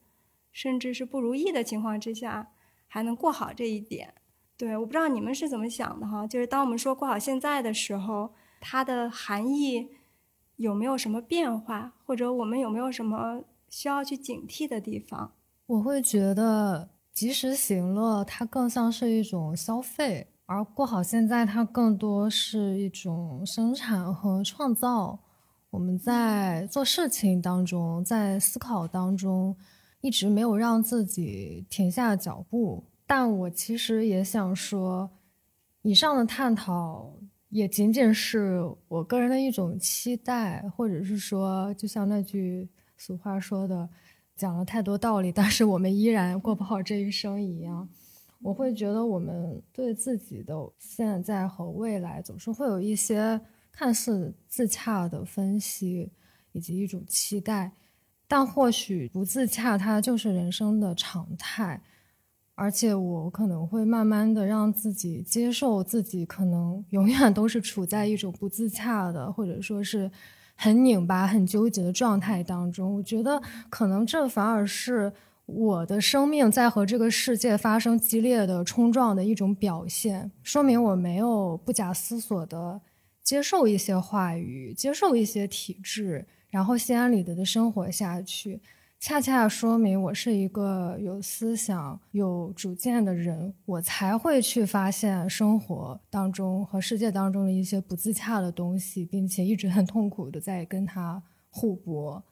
[0.50, 2.52] 甚至是不如意的情况之下，
[2.88, 4.14] 还能过好这一点。
[4.56, 9.90] 对，我不知道你们是怎么想的哈，就是当我们说过好现在的时候，它的含义
[10.60, 15.32] 有没有什么变化，或者我们有没有什么需要去警惕的地方？
[15.64, 25.18] 我会觉得及时行乐它更像是一种消费，而过好现在它更多是一种生产和创造。
[25.70, 29.56] 我们在做事情当中，在思考当中，
[30.02, 32.84] 一直没有让自己停下脚步。
[33.06, 35.08] 但我其实也想说，
[35.80, 37.14] 以上的探讨
[37.50, 43.88] 也仅仅是我个人的一种期待，或者是说，就像那句俗话说的，
[44.36, 47.88] 讲了太多道理，但是我们依然过不好这一生一样。
[48.40, 53.40] 我会觉得，我们对自己的现在和未来，总是会有一些
[53.70, 56.10] 看似自洽的分析，
[56.52, 57.72] 以及一种期待，
[58.26, 61.82] 但或许不自洽，它就是人生的常态。
[62.60, 70.10] 而且我可能会慢慢的让自己接受自己可能永远都是处在一种不自洽的，或者说是
[70.54, 72.94] 很拧巴、很纠结的状态当中。
[72.96, 73.40] 我觉得
[73.70, 75.10] 可能这反而是
[75.46, 82.78] 我的生命在和这个世界发生激烈的冲撞的一种表现，说明我没有不假思索的
[83.24, 88.60] 接受一些话语，接受一些体制，然后心安理得的生活下去。
[89.00, 102.22] 恰恰说明我是一个有思想、有主见的人，我才会去发现生活当中和世界当中的一些不自洽的东西，并且一直很痛苦的在跟他互搏。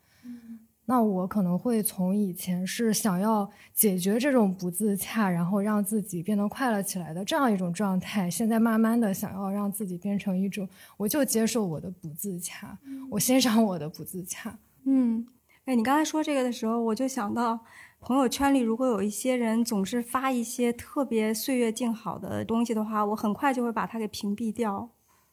[0.85, 12.79] 那我可能会从以前是想要解决这种不自洽，然后让自己变得快乐起来的这样一种状态，现在慢慢的想要让自己变成一种，我就接受我的不自洽，
[13.11, 14.59] 我欣赏我的不自洽。
[14.85, 15.27] 嗯。
[15.69, 17.61] 哎，你刚才说这个的时候，我就想到
[18.01, 24.89] 朋友圈里如果有一些人总是发一些特别岁月静好的东西的话，我很快就会把它给屏蔽掉。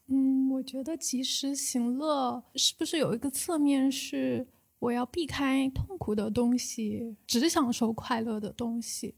[0.08, 4.46] 嗯，我觉得及时行乐是不是有一个侧面是
[4.80, 9.16] 我要避开痛苦的东西，只享受快乐的东西？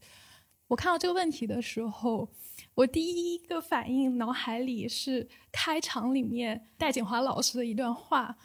[0.68, 2.28] 我看到这个问题的时候，
[2.76, 8.36] 我第一个反应脑海里是开场里面戴锦华老师的一段话。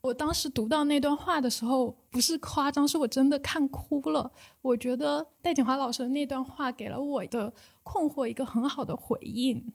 [0.00, 4.30] 我当时读到那段话的时候，不是夸张，是我真的看哭了。
[4.62, 9.72] 我觉得戴锦华老师的那段话给了我的困惑一个很好的回应。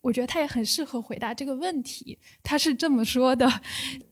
[0.00, 2.18] 我觉得他也很适合回答这个问题。
[2.42, 3.48] 他是这么说的：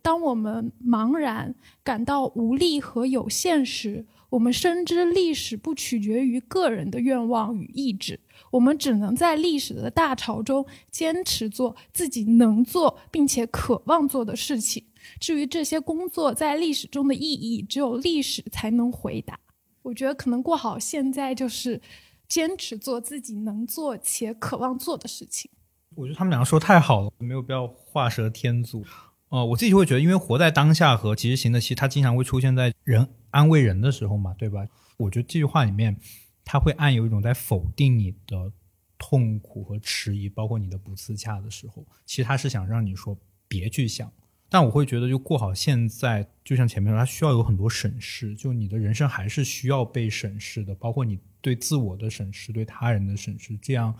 [0.00, 8.18] 当我们茫然、感到无力和有限时，我们深知历史不取决于个人的愿望与意志，
[8.52, 14.82] 我们只能在历史的大潮中坚持做自己能做并且渴望做的事情。
[15.20, 19.38] 至于这些工作在历史中的意义，只有历史才能回答。
[19.82, 21.80] 我觉得可能过好现在就是
[22.28, 25.50] 坚持做自己能做且渴望做的事情。
[25.94, 28.84] 我觉得他们两个说太好了，没有必要画蛇添足。
[29.28, 34.66] 呃，我自己就会觉得，因为活在当下和及时行乐，其实它经常会出现在人安慰人的时候嘛，对吧？
[34.98, 35.98] 我觉得这句话里面，
[36.44, 38.52] 它会暗有一种在否定你的
[38.98, 43.16] 痛苦和迟疑，包括你的不自洽的时候，其实他是想让你说
[43.48, 44.12] 别去想。
[44.52, 53.94] 但我会觉得，就过好现在，就像前面说，它需要有很多审视，就你的人生还是需要被审视的，包括你对自我的审视，对他人的审视，这样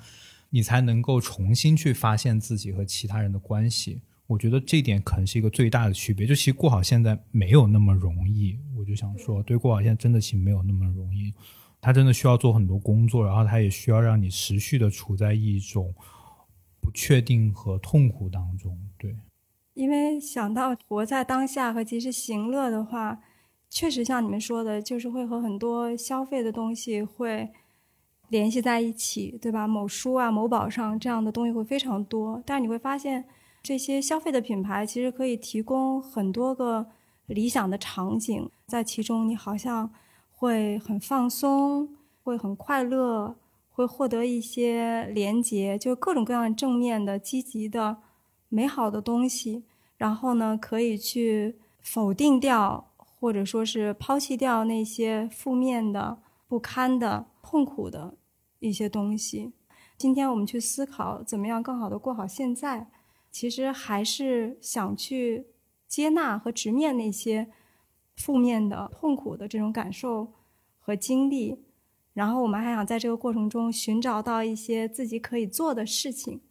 [0.51, 4.03] 你才能够重新去发现自己和其他人的关系。
[4.27, 6.27] 我觉得这点可能是一个最大的区别。
[6.27, 11.33] 就其实过好现在没有那么容易，我就想说，对过好现在真的其实没有那么容易，
[11.81, 15.95] 他真的需要做很多工作，然后他也需要让你持续的处在一种
[16.79, 18.79] 不确定和痛苦当中，
[19.75, 23.19] 因为想到活在当下和及时行乐的话，
[23.71, 27.51] 确实像你们说的，就是会和很多消费的东西会
[28.29, 29.67] 联系在一起，对吧？
[29.67, 32.43] 某书啊、某宝上这样的东西会非常多。
[32.45, 33.25] 但是你会发现，
[33.63, 36.87] 这些消费的品牌其实可以提供很多个
[37.27, 39.91] 理想的场景，在其中你好像
[40.31, 41.89] 会很放松，
[42.23, 43.37] 会很快乐，
[43.71, 47.97] 会获得一些连接，就各种各样正面的、积极的。
[48.55, 49.65] 美好的东西，
[49.97, 58.15] 然后呢，可以去否定掉，或者说是抛弃掉那些负面的、不堪的、痛苦的
[58.59, 59.53] 一些东西。
[59.97, 62.89] 今天我们去思考怎么样更好的过好现在，
[63.31, 65.47] 其实还是想去
[65.89, 67.51] 接纳和直面那些
[68.17, 70.31] 负面的、痛苦的这种感受
[70.79, 71.65] 和经历。
[72.13, 76.43] 然后我们还想在这个过程中寻找到一些自己可以做的事情。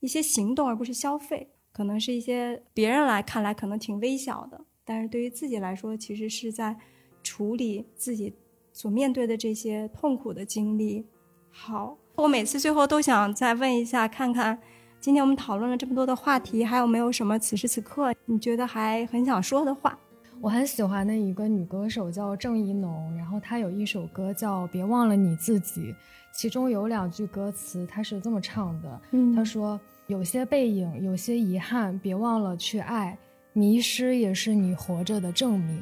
[0.00, 6.76] 一些行动，而不是消费，可能是一些别人来看来可能挺微小的，但是对于自己来说，其实是在
[7.22, 8.34] 处理自己
[8.72, 11.06] 所面对的这些痛苦的经历。
[11.50, 14.58] 好，我每次最后都想再问一下，看看
[15.00, 19.98] 今天我们讨论了这么多的话题，还有没有什么此时此刻你觉得还很想说的话？
[20.42, 25.92] 我很喜欢的一个女歌手叫郑怡农，然后她有一首歌叫《别忘了你自己》，
[26.32, 29.00] 其中有两句歌词，她是这么唱的：
[29.36, 29.78] 她说。
[30.06, 33.16] 有些背影，有些遗憾，别忘了去爱。
[33.52, 35.80] 迷失也是你活着的证明。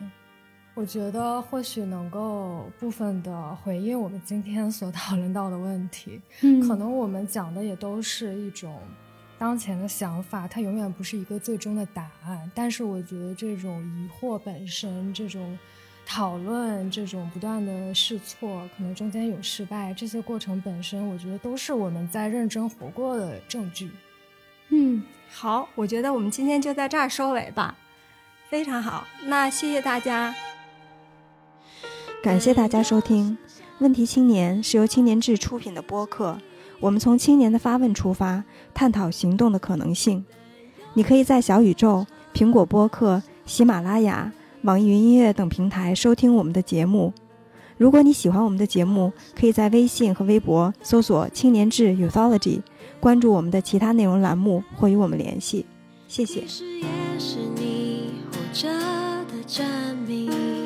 [0.74, 6.20] 我觉得或许能够部分的回应我们今天所讨论到的问题。
[6.42, 8.78] 嗯，可能我们讲的也都是一种
[9.38, 12.50] 当前的想法，它永远不是一个最终的答案。
[12.54, 15.58] 但是我觉得这种疑惑本身，这种。
[16.10, 23.90] 讨论这种不断的试错，可能中间有失败，这些过程本身，我觉得都是我们在认真活过的证据。
[24.70, 27.76] 嗯，好，我觉得我们今天就在这儿收尾吧。
[28.48, 30.34] 非常好，那谢谢大家，
[32.22, 33.36] 感谢大家收听
[33.78, 36.40] 《问题青年》是由青年志出品的播客。
[36.80, 40.24] 我们从青年的发问出发，探讨行动的可能性。
[40.94, 44.32] 你可以在小宇宙、苹果播客、喜马拉雅。
[44.62, 47.12] 网易云音乐等平台收听我们的节目。
[47.76, 52.60] 如果你喜欢我们的节目，可以在微信和微博搜索“青年志 Youthology”，
[52.98, 55.64] 关注我们的其他内容栏目或与我们联系。
[56.08, 56.42] 谢谢。
[59.46, 59.64] 证
[60.06, 60.57] 明。